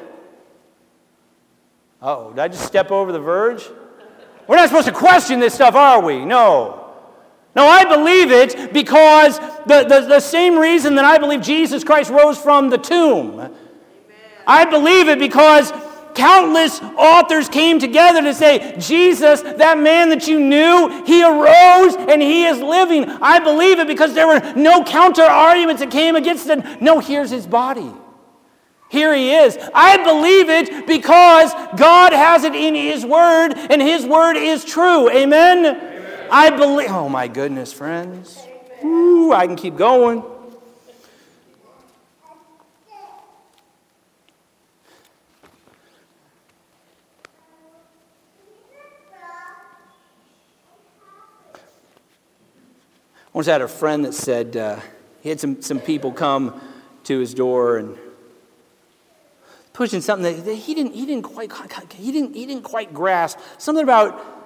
oh, 2.01 2.31
did 2.31 2.39
I 2.39 2.47
just 2.47 2.65
step 2.65 2.89
over 2.89 3.11
the 3.11 3.19
verge? 3.19 3.63
We're 4.47 4.55
not 4.55 4.69
supposed 4.69 4.87
to 4.87 4.93
question 4.93 5.39
this 5.39 5.53
stuff, 5.53 5.75
are 5.75 6.01
we? 6.01 6.25
No. 6.25 6.95
No, 7.55 7.67
I 7.67 7.85
believe 7.85 8.31
it 8.31 8.73
because 8.73 9.37
the, 9.67 9.83
the, 9.87 10.07
the 10.07 10.19
same 10.19 10.57
reason 10.57 10.95
that 10.95 11.05
I 11.05 11.19
believe 11.19 11.41
Jesus 11.41 11.83
Christ 11.83 12.09
rose 12.09 12.39
from 12.39 12.71
the 12.71 12.79
tomb. 12.79 13.33
Amen. 13.33 13.53
I 14.47 14.65
believe 14.65 15.09
it 15.09 15.19
because 15.19 15.71
countless 16.13 16.81
authors 16.81 17.49
came 17.49 17.79
together 17.79 18.21
to 18.21 18.33
say, 18.33 18.75
Jesus, 18.77 19.41
that 19.41 19.77
man 19.77 20.09
that 20.09 20.27
you 20.27 20.39
knew, 20.39 21.03
he 21.05 21.23
arose 21.23 21.95
and 21.95 22.21
he 22.21 22.45
is 22.45 22.59
living. 22.59 23.09
I 23.09 23.39
believe 23.39 23.79
it 23.79 23.87
because 23.87 24.13
there 24.13 24.27
were 24.27 24.53
no 24.55 24.83
counter 24.83 25.23
arguments 25.23 25.81
that 25.81 25.91
came 25.91 26.15
against 26.15 26.47
it. 26.47 26.81
No, 26.81 26.99
here's 26.99 27.29
his 27.29 27.47
body. 27.47 27.91
Here 28.89 29.13
he 29.13 29.31
is. 29.31 29.57
I 29.73 30.03
believe 30.03 30.49
it 30.49 30.87
because 30.87 31.53
God 31.77 32.11
has 32.11 32.43
it 32.43 32.55
in 32.55 32.73
his 32.73 33.05
word 33.05 33.53
and 33.53 33.81
his 33.81 34.05
word 34.05 34.35
is 34.35 34.65
true. 34.65 35.09
Amen? 35.11 35.65
Amen. 35.65 36.27
I 36.31 36.49
believe. 36.49 36.89
Oh 36.89 37.07
my 37.07 37.27
goodness, 37.27 37.71
friends. 37.71 38.45
Ooh, 38.83 39.31
I 39.31 39.45
can 39.45 39.55
keep 39.55 39.75
going. 39.75 40.23
Once 53.33 53.47
I 53.47 53.53
had 53.53 53.61
a 53.61 53.67
friend 53.67 54.05
that 54.05 54.13
said 54.13 54.57
uh, 54.57 54.79
he 55.21 55.29
had 55.29 55.39
some, 55.39 55.61
some 55.61 55.79
people 55.79 56.11
come 56.11 56.59
to 57.03 57.19
his 57.19 57.33
door 57.33 57.77
and 57.77 57.97
pushing 59.73 60.01
something 60.01 60.43
that 60.43 60.53
he 60.53 60.73
didn't, 60.73 60.93
he 60.93 61.05
didn't 61.05 61.23
quite 61.23 61.51
he 61.93 62.11
didn't, 62.11 62.35
he 62.35 62.45
didn't 62.45 62.63
quite 62.63 62.93
grasp 62.93 63.39
something 63.57 63.83
about 63.83 64.39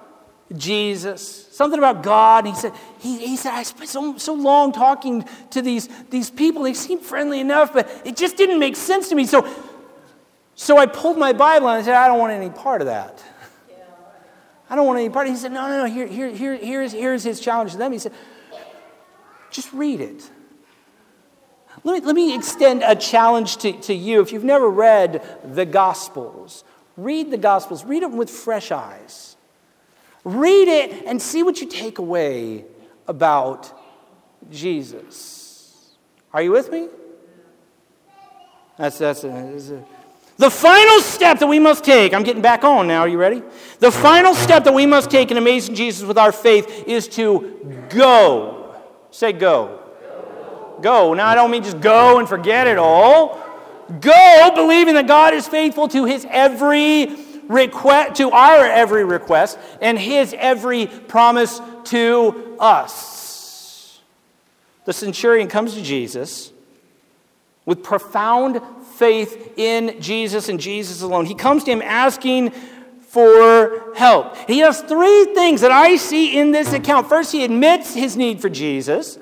Jesus, 0.56 1.48
something 1.50 1.78
about 1.78 2.02
God. 2.02 2.44
And 2.44 2.54
he 2.54 2.60
said, 2.60 2.72
he, 3.00 3.18
he 3.26 3.36
said, 3.36 3.52
I 3.52 3.62
spent 3.62 3.88
so, 3.88 4.18
so 4.18 4.34
long 4.34 4.72
talking 4.72 5.24
to 5.50 5.62
these, 5.62 5.88
these 6.10 6.30
people. 6.30 6.62
They 6.62 6.74
seemed 6.74 7.02
friendly 7.02 7.40
enough, 7.40 7.72
but 7.72 7.90
it 8.04 8.16
just 8.16 8.36
didn't 8.36 8.58
make 8.58 8.76
sense 8.76 9.08
to 9.08 9.14
me. 9.14 9.24
So, 9.24 9.48
so 10.54 10.78
I 10.78 10.86
pulled 10.86 11.18
my 11.18 11.32
Bible 11.32 11.68
and 11.68 11.80
I 11.80 11.82
said, 11.82 11.94
I 11.94 12.06
don't 12.06 12.18
want 12.18 12.32
any 12.32 12.50
part 12.50 12.80
of 12.80 12.86
that. 12.86 13.22
I 14.68 14.76
don't 14.76 14.86
want 14.86 14.98
any 14.98 15.10
part. 15.10 15.28
He 15.28 15.36
said, 15.36 15.52
No, 15.52 15.68
no, 15.68 15.78
no. 15.78 15.84
Here, 15.84 16.06
here, 16.06 16.30
here, 16.30 16.56
here's, 16.56 16.92
here's 16.92 17.22
his 17.22 17.38
challenge 17.40 17.72
to 17.72 17.78
them. 17.78 17.92
He 17.92 17.98
said, 17.98 18.12
just 19.54 19.72
read 19.72 20.00
it. 20.00 20.28
Let 21.84 22.00
me, 22.00 22.06
let 22.06 22.14
me 22.14 22.34
extend 22.34 22.82
a 22.82 22.96
challenge 22.96 23.58
to, 23.58 23.72
to 23.82 23.94
you. 23.94 24.20
If 24.20 24.32
you've 24.32 24.44
never 24.44 24.68
read 24.68 25.22
the 25.54 25.64
Gospels, 25.64 26.64
read 26.96 27.30
the 27.30 27.38
Gospels, 27.38 27.84
read 27.84 28.02
them 28.02 28.16
with 28.16 28.30
fresh 28.30 28.72
eyes. 28.72 29.36
Read 30.24 30.68
it 30.68 31.04
and 31.06 31.22
see 31.22 31.42
what 31.42 31.60
you 31.60 31.68
take 31.68 31.98
away 31.98 32.64
about 33.06 33.72
Jesus. 34.50 35.94
Are 36.32 36.42
you 36.42 36.50
with 36.50 36.72
me? 36.72 36.88
That's, 38.76 38.98
that's, 38.98 39.22
that's 39.22 39.70
a, 39.70 39.84
the 40.36 40.50
final 40.50 41.00
step 41.00 41.38
that 41.38 41.46
we 41.46 41.60
must 41.60 41.84
take, 41.84 42.12
I'm 42.12 42.24
getting 42.24 42.42
back 42.42 42.64
on 42.64 42.88
now, 42.88 43.00
are 43.00 43.08
you 43.08 43.18
ready? 43.18 43.40
The 43.78 43.92
final 43.92 44.34
step 44.34 44.64
that 44.64 44.74
we 44.74 44.84
must 44.84 45.10
take 45.10 45.30
in 45.30 45.36
amazing 45.36 45.76
Jesus 45.76 46.02
with 46.02 46.18
our 46.18 46.32
faith 46.32 46.88
is 46.88 47.06
to 47.08 47.86
go 47.90 48.53
Say 49.14 49.32
go. 49.32 49.78
go. 50.02 50.78
Go. 50.82 51.14
Now, 51.14 51.28
I 51.28 51.36
don't 51.36 51.52
mean 51.52 51.62
just 51.62 51.80
go 51.80 52.18
and 52.18 52.28
forget 52.28 52.66
it 52.66 52.78
all. 52.78 53.40
Go 54.00 54.50
believing 54.56 54.94
that 54.94 55.06
God 55.06 55.34
is 55.34 55.46
faithful 55.46 55.86
to 55.86 56.04
his 56.04 56.26
every 56.28 57.14
request, 57.46 58.16
to 58.16 58.32
our 58.32 58.66
every 58.66 59.04
request, 59.04 59.56
and 59.80 59.96
his 59.96 60.34
every 60.36 60.86
promise 60.88 61.60
to 61.84 62.56
us. 62.58 64.00
The 64.84 64.92
centurion 64.92 65.46
comes 65.46 65.74
to 65.74 65.82
Jesus 65.82 66.50
with 67.66 67.84
profound 67.84 68.60
faith 68.96 69.52
in 69.56 70.00
Jesus 70.00 70.48
and 70.48 70.58
Jesus 70.58 71.02
alone. 71.02 71.26
He 71.26 71.36
comes 71.36 71.62
to 71.64 71.70
him 71.70 71.82
asking 71.82 72.52
for 73.14 73.94
help. 73.94 74.36
He 74.48 74.58
does 74.58 74.80
three 74.80 75.26
things 75.26 75.60
that 75.60 75.70
I 75.70 75.94
see 75.94 76.36
in 76.36 76.50
this 76.50 76.72
account. 76.72 77.08
First, 77.08 77.30
he 77.30 77.44
admits 77.44 77.94
his 77.94 78.16
need 78.16 78.40
for 78.40 78.48
Jesus. 78.48 79.20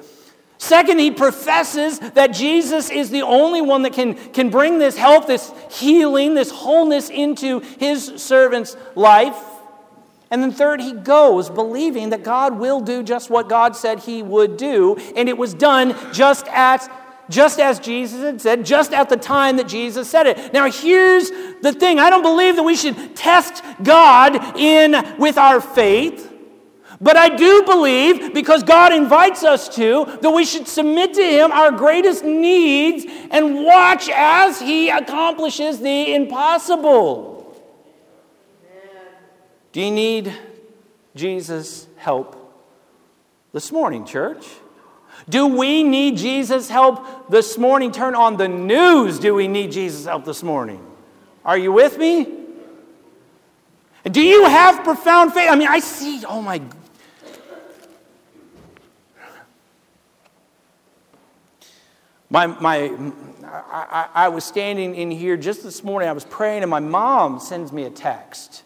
Second, 0.57 0.99
he 0.99 1.11
professes 1.11 1.99
that 1.99 2.29
Jesus 2.29 2.89
is 2.89 3.11
the 3.11 3.21
only 3.21 3.61
one 3.61 3.83
that 3.83 3.93
can, 3.93 4.15
can 4.31 4.49
bring 4.49 4.79
this 4.79 4.97
help, 4.97 5.27
this 5.27 5.53
healing, 5.71 6.35
this 6.35 6.51
wholeness 6.51 7.11
into 7.11 7.61
his 7.61 8.15
servant's 8.17 8.79
life. 8.95 9.37
And 10.31 10.43
then 10.43 10.53
third, 10.53 10.81
he 10.81 10.95
goes 10.95 11.51
believing 11.51 12.11
that 12.11 12.23
God 12.23 12.59
will 12.59 12.81
do 12.81 13.03
just 13.03 13.29
what 13.29 13.51
God 13.51 13.77
said 13.77 13.99
he 13.99 14.23
would 14.23 14.57
do, 14.57 14.97
and 15.15 15.29
it 15.29 15.37
was 15.37 15.53
done 15.53 15.95
just 16.15 16.47
as 16.49 16.89
just 17.31 17.61
as 17.61 17.79
Jesus 17.79 18.21
had 18.21 18.41
said, 18.41 18.67
just 18.67 18.93
at 18.93 19.09
the 19.09 19.17
time 19.17 19.57
that 19.57 19.69
Jesus 19.69 20.09
said 20.11 20.27
it. 20.27 20.53
Now, 20.53 20.71
here's 20.71 21.31
the 21.63 21.73
thing 21.73 21.99
I 21.99 22.11
don't 22.11 22.23
believe 22.23 22.57
that 22.57 22.63
we 22.63 22.77
should 22.77 23.17
test 23.17 23.63
God 23.83 24.59
in 24.59 25.17
with 25.19 25.39
our 25.39 25.61
faith. 25.61 26.31
But 27.01 27.17
I 27.17 27.35
do 27.35 27.65
believe, 27.65 28.33
because 28.33 28.63
God 28.63 28.93
invites 28.93 29.43
us 29.43 29.69
to, 29.75 30.19
that 30.21 30.31
we 30.31 30.45
should 30.45 30.69
submit 30.69 31.15
to 31.15 31.23
Him 31.23 31.51
our 31.51 31.73
greatest 31.73 32.23
needs 32.25 33.05
and 33.31 33.65
watch 33.65 34.09
as 34.09 34.61
He 34.61 34.89
accomplishes 34.89 35.81
the 35.81 36.15
impossible. 36.15 37.61
Do 39.73 39.81
you 39.81 39.91
need 39.91 40.33
Jesus' 41.17 41.89
help 41.97 42.39
this 43.53 43.73
morning, 43.73 44.05
church? 44.05 44.47
Do 45.29 45.47
we 45.47 45.83
need 45.83 46.17
Jesus' 46.17 46.69
help 46.69 47.29
this 47.31 47.57
morning? 47.57 47.93
Turn 47.93 48.15
on 48.15 48.37
the 48.37 48.49
news. 48.49 49.19
Do 49.19 49.35
we 49.35 49.49
need 49.49 49.73
Jesus' 49.73 50.07
help 50.07 50.25
this 50.25 50.43
morning? 50.43 50.85
Are 51.45 51.59
you 51.59 51.73
with 51.73 51.99
me? 51.99 52.27
Do 54.05 54.21
you 54.21 54.45
have 54.47 54.83
profound 54.83 55.33
faith? 55.33 55.49
I 55.49 55.55
mean, 55.55 55.69
I 55.69 55.79
see, 55.79 56.25
oh 56.27 56.43
my. 56.43 56.61
My, 62.29 62.47
my, 62.47 63.13
I, 63.45 64.09
I 64.15 64.29
was 64.29 64.43
standing 64.45 64.95
in 64.95 65.11
here 65.11 65.37
just 65.37 65.63
this 65.63 65.85
morning. 65.85 66.09
I 66.09 66.13
was 66.13 66.25
praying, 66.25 66.63
and 66.63 66.71
my 66.71 66.81
mom 66.81 67.39
sends 67.39 67.73
me 67.73 67.85
a 67.85 67.91
text. 67.91 68.63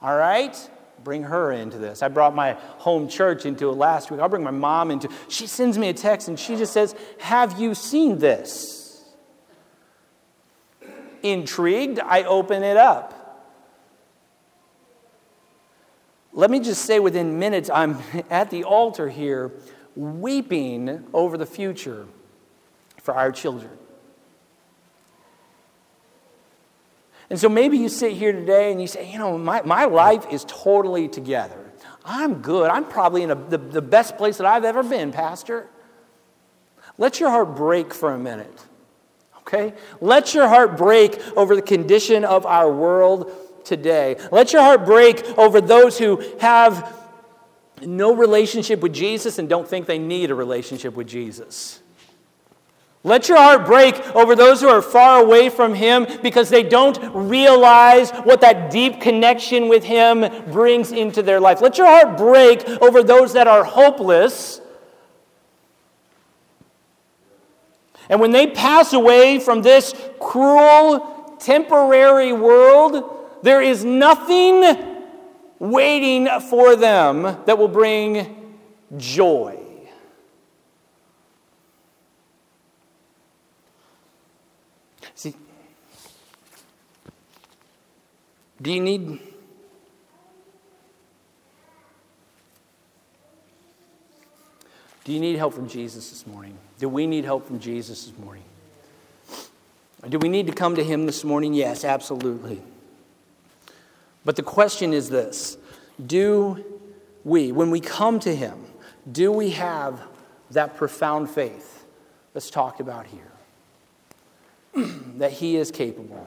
All 0.00 0.16
right? 0.16 0.56
Bring 1.02 1.24
her 1.24 1.52
into 1.52 1.78
this. 1.78 2.02
I 2.02 2.08
brought 2.08 2.34
my 2.34 2.52
home 2.78 3.08
church 3.08 3.46
into 3.46 3.68
it 3.70 3.74
last 3.74 4.10
week. 4.10 4.20
I'll 4.20 4.28
bring 4.28 4.44
my 4.44 4.50
mom 4.50 4.90
into 4.90 5.08
She 5.28 5.46
sends 5.46 5.78
me 5.78 5.88
a 5.88 5.94
text 5.94 6.28
and 6.28 6.38
she 6.38 6.56
just 6.56 6.72
says, 6.72 6.94
Have 7.18 7.58
you 7.60 7.74
seen 7.74 8.18
this? 8.18 9.04
Intrigued, 11.22 12.00
I 12.00 12.24
open 12.24 12.62
it 12.62 12.76
up. 12.76 13.24
Let 16.32 16.50
me 16.50 16.58
just 16.60 16.84
say 16.84 16.98
within 16.98 17.38
minutes, 17.38 17.70
I'm 17.72 17.98
at 18.30 18.50
the 18.50 18.64
altar 18.64 19.08
here 19.08 19.52
weeping 19.96 21.04
over 21.12 21.38
the 21.38 21.46
future 21.46 22.06
for 23.00 23.14
our 23.14 23.30
children. 23.30 23.70
And 27.30 27.38
so 27.38 27.48
maybe 27.48 27.78
you 27.78 27.88
sit 27.88 28.12
here 28.12 28.32
today 28.32 28.70
and 28.70 28.80
you 28.80 28.86
say, 28.86 29.10
you 29.10 29.18
know, 29.18 29.38
my, 29.38 29.62
my 29.62 29.86
life 29.86 30.26
is 30.30 30.44
totally 30.46 31.08
together. 31.08 31.72
I'm 32.04 32.42
good. 32.42 32.70
I'm 32.70 32.84
probably 32.84 33.22
in 33.22 33.30
a, 33.30 33.34
the, 33.34 33.56
the 33.56 33.82
best 33.82 34.16
place 34.16 34.36
that 34.36 34.46
I've 34.46 34.64
ever 34.64 34.82
been, 34.82 35.10
Pastor. 35.10 35.68
Let 36.98 37.18
your 37.18 37.30
heart 37.30 37.56
break 37.56 37.94
for 37.94 38.12
a 38.12 38.18
minute. 38.18 38.66
Okay? 39.38 39.72
Let 40.00 40.34
your 40.34 40.48
heart 40.48 40.76
break 40.76 41.18
over 41.36 41.56
the 41.56 41.62
condition 41.62 42.24
of 42.24 42.44
our 42.46 42.70
world 42.70 43.32
today. 43.64 44.16
Let 44.30 44.52
your 44.52 44.62
heart 44.62 44.84
break 44.84 45.24
over 45.38 45.60
those 45.60 45.98
who 45.98 46.22
have 46.40 46.94
no 47.82 48.14
relationship 48.14 48.80
with 48.80 48.92
Jesus 48.92 49.38
and 49.38 49.48
don't 49.48 49.66
think 49.66 49.86
they 49.86 49.98
need 49.98 50.30
a 50.30 50.34
relationship 50.34 50.94
with 50.94 51.06
Jesus. 51.06 51.80
Let 53.06 53.28
your 53.28 53.36
heart 53.36 53.66
break 53.66 53.94
over 54.16 54.34
those 54.34 54.62
who 54.62 54.68
are 54.68 54.80
far 54.80 55.22
away 55.22 55.50
from 55.50 55.74
Him 55.74 56.06
because 56.22 56.48
they 56.48 56.62
don't 56.62 56.98
realize 57.12 58.10
what 58.10 58.40
that 58.40 58.70
deep 58.70 59.02
connection 59.02 59.68
with 59.68 59.84
Him 59.84 60.24
brings 60.50 60.90
into 60.90 61.22
their 61.22 61.38
life. 61.38 61.60
Let 61.60 61.76
your 61.76 61.86
heart 61.86 62.16
break 62.16 62.66
over 62.80 63.02
those 63.02 63.34
that 63.34 63.46
are 63.46 63.62
hopeless. 63.62 64.62
And 68.08 68.20
when 68.20 68.32
they 68.32 68.46
pass 68.46 68.94
away 68.94 69.38
from 69.38 69.60
this 69.60 69.94
cruel, 70.18 71.36
temporary 71.38 72.32
world, 72.32 73.26
there 73.42 73.60
is 73.60 73.84
nothing 73.84 74.64
waiting 75.58 76.26
for 76.48 76.74
them 76.74 77.22
that 77.44 77.58
will 77.58 77.68
bring 77.68 78.56
joy. 78.96 79.63
Do 88.64 88.72
you 88.72 88.80
need 88.80 89.20
Do 95.04 95.12
you 95.12 95.20
need 95.20 95.36
help 95.36 95.52
from 95.52 95.68
Jesus 95.68 96.08
this 96.08 96.26
morning? 96.26 96.56
Do 96.78 96.88
we 96.88 97.06
need 97.06 97.26
help 97.26 97.46
from 97.46 97.60
Jesus 97.60 98.06
this 98.06 98.18
morning? 98.18 98.44
Do 100.08 100.18
we 100.18 100.30
need 100.30 100.46
to 100.46 100.52
come 100.52 100.76
to 100.76 100.82
him 100.82 101.04
this 101.04 101.24
morning? 101.24 101.52
Yes, 101.52 101.84
absolutely. 101.84 102.62
But 104.24 104.36
the 104.36 104.42
question 104.42 104.94
is 104.94 105.10
this 105.10 105.58
Do 106.06 106.64
we, 107.22 107.52
when 107.52 107.70
we 107.70 107.80
come 107.80 108.18
to 108.20 108.34
Him, 108.34 108.58
do 109.10 109.30
we 109.30 109.50
have 109.50 110.00
that 110.50 110.76
profound 110.76 111.28
faith 111.28 111.84
that's 112.32 112.50
talked 112.50 112.80
about 112.80 113.06
here? 113.06 113.32
that 115.16 115.32
He 115.32 115.56
is 115.56 115.70
capable, 115.70 116.26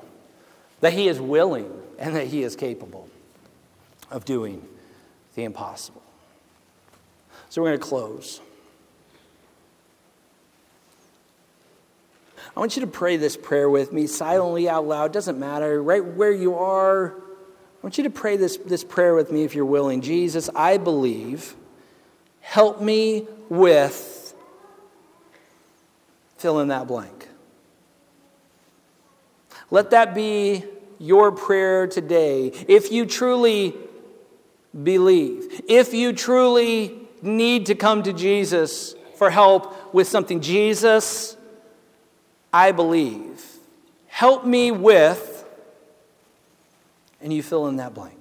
that 0.82 0.93
He 0.93 1.08
is 1.08 1.19
willing, 1.19 1.71
and 1.97 2.15
that 2.15 2.27
He 2.27 2.43
is 2.43 2.55
capable 2.55 3.10
of 4.12 4.25
doing 4.25 4.65
the 5.36 5.43
impossible. 5.43 6.01
So 7.49 7.62
we're 7.62 7.69
going 7.69 7.79
to 7.79 7.86
close. 7.86 8.41
I 12.55 12.60
want 12.60 12.75
you 12.75 12.81
to 12.81 12.88
pray 12.88 13.17
this 13.17 13.38
prayer 13.38 13.69
with 13.69 13.93
me 13.93 14.07
silently 14.07 14.67
out 14.67 14.88
loud. 14.88 15.13
Doesn't 15.13 15.39
matter, 15.39 15.81
right 15.81 16.03
where 16.03 16.31
you 16.31 16.55
are. 16.55 17.10
I 17.10 17.79
want 17.83 17.97
you 17.97 18.03
to 18.05 18.10
pray 18.10 18.38
this, 18.38 18.57
this 18.57 18.83
prayer 18.83 19.13
with 19.13 19.31
me 19.31 19.43
if 19.43 19.53
you're 19.53 19.65
willing. 19.65 20.01
Jesus, 20.01 20.49
I 20.55 20.77
believe. 20.77 21.55
Help 22.41 22.81
me 22.81 23.27
with 23.49 24.17
fill 26.38 26.60
in 26.60 26.69
that 26.69 26.88
blank. 26.88 27.27
Let 29.69 29.89
that 29.91 30.15
be 30.15 30.63
your 30.99 31.31
prayer 31.31 31.88
today. 31.88 32.47
If 32.67 32.91
you 32.91 33.05
truly 33.05 33.75
believe, 34.83 35.62
if 35.67 35.93
you 35.93 36.13
truly 36.13 36.99
need 37.21 37.67
to 37.67 37.75
come 37.75 38.03
to 38.03 38.13
Jesus 38.13 38.95
for 39.15 39.29
help 39.29 39.93
with 39.93 40.07
something, 40.07 40.41
Jesus, 40.41 41.38
I 42.53 42.71
believe. 42.71 43.43
Help 44.07 44.45
me 44.45 44.71
with, 44.71 45.45
and 47.21 47.31
you 47.31 47.43
fill 47.43 47.67
in 47.67 47.77
that 47.77 47.93
blank. 47.93 48.16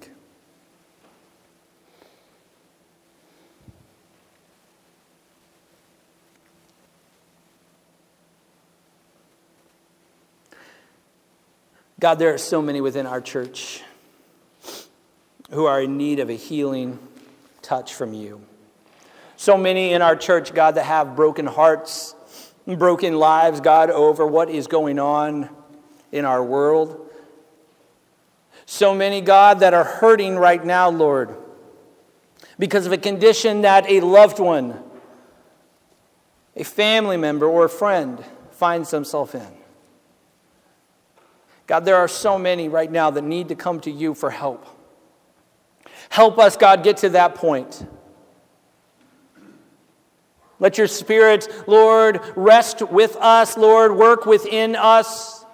God, 11.99 12.19
there 12.19 12.33
are 12.33 12.37
so 12.37 12.61
many 12.61 12.81
within 12.81 13.05
our 13.05 13.21
church 13.21 13.81
who 15.51 15.65
are 15.65 15.81
in 15.81 15.97
need 15.97 16.19
of 16.19 16.29
a 16.29 16.35
healing 16.35 16.99
touch 17.61 17.93
from 17.93 18.13
you. 18.13 18.41
So 19.35 19.57
many 19.57 19.93
in 19.93 20.01
our 20.01 20.15
church, 20.15 20.53
God, 20.53 20.75
that 20.75 20.85
have 20.85 21.15
broken 21.15 21.45
hearts 21.45 22.15
broken 22.75 23.17
lives, 23.17 23.61
God, 23.61 23.89
over 23.89 24.27
what 24.27 24.49
is 24.49 24.67
going 24.67 24.99
on 24.99 25.49
in 26.11 26.25
our 26.25 26.43
world. 26.43 27.09
So 28.65 28.93
many, 28.93 29.21
God, 29.21 29.61
that 29.61 29.73
are 29.73 29.85
hurting 29.85 30.35
right 30.35 30.63
now, 30.63 30.89
Lord, 30.89 31.35
because 32.59 32.85
of 32.85 32.91
a 32.91 32.97
condition 32.97 33.61
that 33.61 33.89
a 33.89 34.01
loved 34.01 34.39
one, 34.39 34.83
a 36.55 36.65
family 36.65 37.15
member, 37.15 37.45
or 37.45 37.65
a 37.65 37.69
friend 37.69 38.23
finds 38.51 38.91
themselves 38.91 39.33
in. 39.33 39.47
God, 41.67 41.85
there 41.85 41.97
are 41.97 42.07
so 42.07 42.39
many 42.39 42.69
right 42.69 42.91
now 42.91 43.11
that 43.11 43.23
need 43.23 43.49
to 43.49 43.55
come 43.55 43.79
to 43.81 43.91
you 43.91 44.13
for 44.13 44.29
help. 44.29 44.65
Help 46.09 46.39
us, 46.39 46.57
God, 46.57 46.83
get 46.83 46.97
to 46.97 47.09
that 47.09 47.35
point 47.35 47.85
let 50.59 50.77
your 50.77 50.87
Spirit, 50.87 51.47
Lord, 51.67 52.19
rest 52.35 52.81
with 52.81 53.15
us, 53.17 53.57
Lord, 53.57 53.95
work 53.95 54.25
within 54.25 54.75
us. 54.75 55.45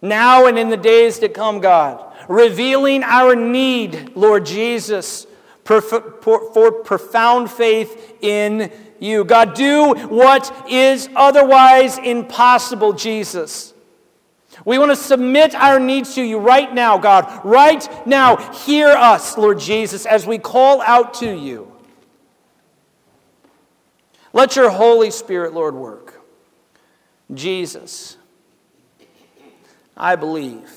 Now 0.00 0.46
and 0.46 0.58
in 0.58 0.68
the 0.68 0.76
days 0.76 1.18
to 1.20 1.28
come, 1.28 1.60
God, 1.60 2.14
revealing 2.28 3.02
our 3.02 3.34
need, 3.34 4.14
Lord 4.14 4.46
Jesus, 4.46 5.26
for, 5.64 5.80
profound 5.80 7.50
faith 7.50 8.18
in 8.20 8.70
you. 9.00 9.24
God, 9.24 9.54
do 9.54 9.94
what 9.94 10.54
is 10.70 11.08
otherwise 11.16 11.98
impossible, 11.98 12.92
Jesus. 12.92 13.73
We 14.64 14.78
want 14.78 14.90
to 14.90 14.96
submit 14.96 15.54
our 15.54 15.80
needs 15.80 16.14
to 16.14 16.22
you 16.22 16.38
right 16.38 16.72
now, 16.72 16.98
God. 16.98 17.44
Right 17.44 17.88
now, 18.06 18.36
hear 18.52 18.88
us, 18.88 19.36
Lord 19.36 19.58
Jesus, 19.58 20.06
as 20.06 20.26
we 20.26 20.38
call 20.38 20.80
out 20.82 21.14
to 21.14 21.36
you. 21.36 21.72
Let 24.32 24.56
your 24.56 24.70
Holy 24.70 25.10
Spirit, 25.10 25.54
Lord, 25.54 25.74
work. 25.74 26.20
Jesus, 27.32 28.16
I 29.96 30.16
believe. 30.16 30.70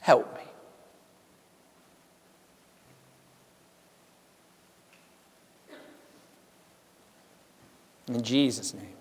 Help 0.00 0.34
me. 0.34 0.40
In 8.14 8.22
Jesus' 8.22 8.74
name. 8.74 8.91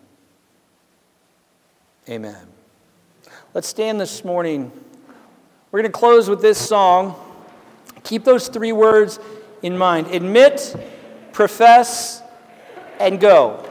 Amen. 2.12 2.46
Let's 3.54 3.70
stand 3.70 4.02
this 4.02 4.26
morning. 4.26 4.70
We're 5.72 5.82
going 5.82 5.92
to 5.92 5.98
close 5.98 6.30
with 6.30 6.42
this 6.42 6.60
song. 6.60 7.16
Keep 8.04 8.26
those 8.26 8.50
three 8.50 8.74
words 8.74 9.18
in 9.62 9.78
mind. 9.78 10.08
Admit 10.08 10.76
profess, 11.32 12.22
and 13.00 13.20
go. 13.20 13.68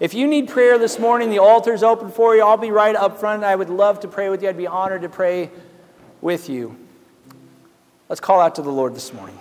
If 0.00 0.12
you 0.12 0.26
need 0.26 0.48
prayer 0.48 0.78
this 0.78 0.98
morning, 0.98 1.30
the 1.30 1.38
altar 1.38 1.72
is 1.72 1.82
open 1.82 2.10
for 2.10 2.34
you. 2.34 2.42
I'll 2.42 2.56
be 2.56 2.70
right 2.72 2.96
up 2.96 3.18
front. 3.18 3.44
I 3.44 3.54
would 3.54 3.70
love 3.70 4.00
to 4.00 4.08
pray 4.08 4.28
with 4.28 4.42
you. 4.42 4.48
I'd 4.48 4.56
be 4.56 4.66
honored 4.66 5.02
to 5.02 5.08
pray 5.08 5.50
with 6.20 6.48
you. 6.48 6.76
Let's 8.08 8.20
call 8.20 8.40
out 8.40 8.56
to 8.56 8.62
the 8.62 8.72
Lord 8.72 8.94
this 8.94 9.12
morning. 9.12 9.38